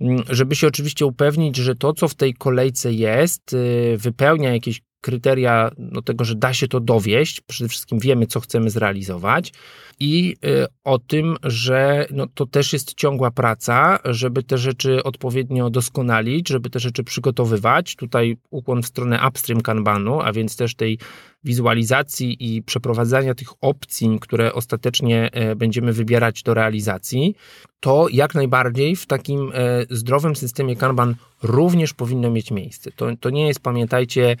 mm, 0.00 0.22
żeby 0.28 0.56
się 0.56 0.66
oczywiście 0.66 1.06
upewnić, 1.06 1.56
że 1.56 1.74
to, 1.74 1.92
co 1.92 2.08
w 2.08 2.14
tej 2.14 2.34
kolejce 2.34 2.92
jest, 2.92 3.52
y, 3.52 3.96
wypełnia 3.98 4.52
jakieś 4.52 4.82
kryteria 5.04 5.70
no, 5.78 6.02
tego, 6.02 6.24
że 6.24 6.34
da 6.34 6.54
się 6.54 6.68
to 6.68 6.80
dowieść. 6.80 7.40
Przede 7.40 7.68
wszystkim 7.68 7.98
wiemy, 7.98 8.26
co 8.26 8.40
chcemy 8.40 8.70
zrealizować 8.70 9.52
i 10.00 10.36
y, 10.44 10.66
o 10.84 10.98
tym, 10.98 11.36
że 11.42 12.06
no, 12.10 12.26
to 12.34 12.46
też 12.46 12.72
jest 12.72 12.94
ciągła 12.94 13.30
praca, 13.30 13.98
żeby 14.04 14.42
te 14.42 14.58
rzeczy 14.58 15.02
odpowiednio 15.02 15.70
doskonalić, 15.70 16.48
żeby 16.48 16.70
te 16.70 16.80
rzeczy 16.80 17.04
przygotowywać. 17.04 17.96
Tutaj 17.96 18.36
ukłon 18.50 18.82
w 18.82 18.86
stronę 18.86 19.20
upstream 19.28 19.60
Kanbanu, 19.60 20.20
a 20.20 20.32
więc 20.32 20.56
też 20.56 20.74
tej 20.74 20.98
wizualizacji 21.44 22.36
i 22.40 22.62
przeprowadzania 22.62 23.34
tych 23.34 23.48
opcji, 23.60 24.18
które 24.20 24.52
ostatecznie 24.52 25.30
e, 25.32 25.56
będziemy 25.56 25.92
wybierać 25.92 26.42
do 26.42 26.54
realizacji, 26.54 27.34
to 27.80 28.06
jak 28.12 28.34
najbardziej 28.34 28.96
w 28.96 29.06
takim 29.06 29.52
e, 29.54 29.86
zdrowym 29.90 30.36
systemie 30.36 30.76
Kanban 30.76 31.14
również 31.42 31.94
powinno 31.94 32.30
mieć 32.30 32.50
miejsce. 32.50 32.90
To, 32.96 33.06
to 33.20 33.30
nie 33.30 33.46
jest, 33.46 33.60
pamiętajcie, 33.60 34.36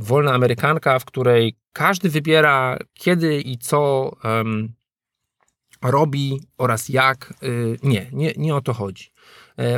wolna 0.00 0.32
amerykanka, 0.32 0.98
w 0.98 1.04
której 1.04 1.56
każdy 1.72 2.08
wybiera 2.08 2.78
kiedy 2.94 3.40
i 3.40 3.58
co 3.58 4.10
robi 5.82 6.40
oraz 6.58 6.88
jak. 6.88 7.34
Nie, 7.82 8.06
nie, 8.12 8.32
nie 8.36 8.54
o 8.54 8.60
to 8.60 8.72
chodzi. 8.72 9.12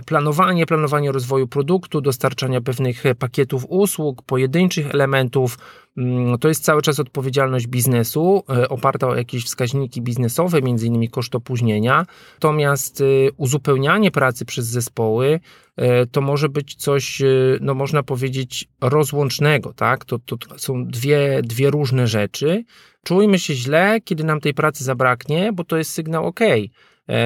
Planowanie, 0.06 0.66
planowanie 0.66 1.12
rozwoju 1.12 1.48
produktu, 1.48 2.00
dostarczania 2.00 2.60
pewnych 2.60 3.02
pakietów 3.18 3.66
usług, 3.68 4.22
pojedynczych 4.22 4.94
elementów, 4.94 5.58
Mm, 5.96 6.38
to 6.38 6.48
jest 6.48 6.64
cały 6.64 6.82
czas 6.82 7.00
odpowiedzialność 7.00 7.66
biznesu, 7.66 8.44
e, 8.50 8.68
oparta 8.68 9.08
o 9.08 9.16
jakieś 9.16 9.44
wskaźniki 9.44 10.02
biznesowe, 10.02 10.58
innymi 10.58 11.08
koszt 11.10 11.34
opóźnienia. 11.34 12.06
Natomiast 12.34 13.00
e, 13.00 13.04
uzupełnianie 13.36 14.10
pracy 14.10 14.44
przez 14.44 14.66
zespoły 14.66 15.40
e, 15.76 16.06
to 16.06 16.20
może 16.20 16.48
być 16.48 16.74
coś, 16.74 17.22
no 17.60 17.74
można 17.74 18.02
powiedzieć, 18.02 18.68
rozłącznego, 18.80 19.72
tak? 19.72 20.04
To, 20.04 20.18
to 20.18 20.36
są 20.56 20.86
dwie, 20.86 21.40
dwie 21.42 21.70
różne 21.70 22.06
rzeczy. 22.06 22.64
Czujmy 23.04 23.38
się 23.38 23.54
źle, 23.54 24.00
kiedy 24.04 24.24
nam 24.24 24.40
tej 24.40 24.54
pracy 24.54 24.84
zabraknie, 24.84 25.52
bo 25.52 25.64
to 25.64 25.76
jest 25.76 25.90
sygnał 25.90 26.26
OK. 26.26 26.40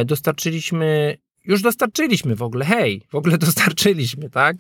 Dostarczyliśmy 0.04 1.16
już 1.46 1.62
dostarczyliśmy 1.62 2.36
w 2.36 2.42
ogóle, 2.42 2.64
hej, 2.64 3.02
w 3.08 3.14
ogóle 3.14 3.38
dostarczyliśmy, 3.46 4.30
tak? 4.30 4.56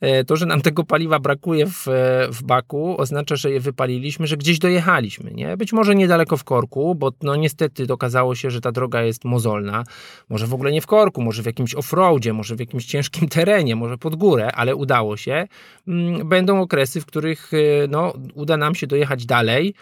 E, 0.00 0.24
to, 0.24 0.36
że 0.36 0.46
nam 0.46 0.60
tego 0.60 0.84
paliwa 0.84 1.18
brakuje 1.18 1.66
w, 1.66 1.88
e, 1.88 2.28
w 2.32 2.42
baku, 2.42 3.00
oznacza, 3.00 3.36
że 3.36 3.50
je 3.50 3.60
wypaliliśmy, 3.60 4.26
że 4.26 4.36
gdzieś 4.36 4.58
dojechaliśmy, 4.58 5.30
nie? 5.30 5.56
Być 5.56 5.72
może 5.72 5.94
niedaleko 5.94 6.36
w 6.36 6.44
korku, 6.44 6.94
bo 6.94 7.12
no 7.22 7.36
niestety 7.36 7.86
okazało 7.92 8.34
się, 8.34 8.50
że 8.50 8.60
ta 8.60 8.72
droga 8.72 9.02
jest 9.02 9.24
mozolna. 9.24 9.84
Może 10.28 10.46
w 10.46 10.54
ogóle 10.54 10.72
nie 10.72 10.80
w 10.80 10.86
korku, 10.86 11.22
może 11.22 11.42
w 11.42 11.46
jakimś 11.46 11.74
offroadzie, 11.74 12.32
może 12.32 12.56
w 12.56 12.60
jakimś 12.60 12.84
ciężkim 12.84 13.28
terenie, 13.38 13.76
może 13.76 13.98
pod 13.98 14.16
górę, 14.16 14.52
ale 14.52 14.76
udało 14.76 15.16
się. 15.16 15.46
Mm, 15.88 16.28
będą 16.28 16.60
okresy, 16.60 17.00
w 17.00 17.06
których 17.06 17.50
e, 17.54 17.88
no, 17.88 18.12
uda 18.34 18.56
nam 18.56 18.74
się 18.74 18.86
dojechać 18.86 19.26
dalej, 19.26 19.74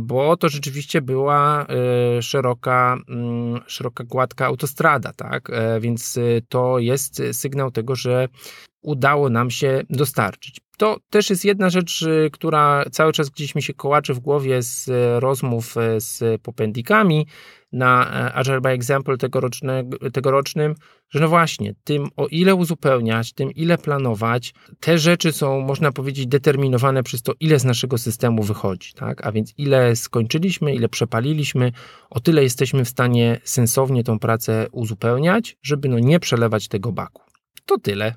bo 0.00 0.36
to 0.36 0.48
rzeczywiście 0.48 1.02
była 1.02 1.66
szeroka, 2.20 2.96
mm, 3.08 3.60
szeroka, 3.66 4.04
gładka 4.04 4.46
autostrada, 4.46 5.12
tak? 5.12 5.48
Więc 5.80 6.18
to 6.48 6.78
jest 6.78 7.22
sygnał 7.32 7.70
tego, 7.70 7.94
że 7.94 8.28
udało 8.86 9.30
nam 9.30 9.50
się 9.50 9.82
dostarczyć. 9.90 10.60
To 10.78 10.96
też 11.10 11.30
jest 11.30 11.44
jedna 11.44 11.70
rzecz, 11.70 12.02
y, 12.02 12.30
która 12.32 12.84
cały 12.92 13.12
czas 13.12 13.30
gdzieś 13.30 13.54
mi 13.54 13.62
się 13.62 13.74
kołaczy 13.74 14.14
w 14.14 14.18
głowie 14.18 14.62
z 14.62 14.88
y, 14.88 15.20
rozmów 15.20 15.76
y, 15.76 16.00
z 16.00 16.42
popędikami 16.42 17.26
na 17.72 18.10
Agile 18.34 18.60
by 18.60 18.68
Example 18.68 19.16
tegorocznym, 20.12 20.74
że 21.10 21.20
no 21.20 21.28
właśnie, 21.28 21.74
tym 21.84 22.08
o 22.16 22.26
ile 22.26 22.54
uzupełniać, 22.54 23.32
tym 23.32 23.50
ile 23.50 23.78
planować, 23.78 24.54
te 24.80 24.98
rzeczy 24.98 25.32
są, 25.32 25.60
można 25.60 25.92
powiedzieć, 25.92 26.26
determinowane 26.26 27.02
przez 27.02 27.22
to, 27.22 27.32
ile 27.40 27.58
z 27.58 27.64
naszego 27.64 27.98
systemu 27.98 28.42
wychodzi, 28.42 28.92
tak? 28.92 29.26
A 29.26 29.32
więc 29.32 29.54
ile 29.58 29.96
skończyliśmy, 29.96 30.74
ile 30.74 30.88
przepaliliśmy, 30.88 31.72
o 32.10 32.20
tyle 32.20 32.42
jesteśmy 32.42 32.84
w 32.84 32.88
stanie 32.88 33.40
sensownie 33.44 34.04
tą 34.04 34.18
pracę 34.18 34.66
uzupełniać, 34.72 35.56
żeby 35.62 35.88
no 35.88 35.98
nie 35.98 36.20
przelewać 36.20 36.68
tego 36.68 36.92
baku. 36.92 37.22
To 37.66 37.78
tyle. 37.78 38.14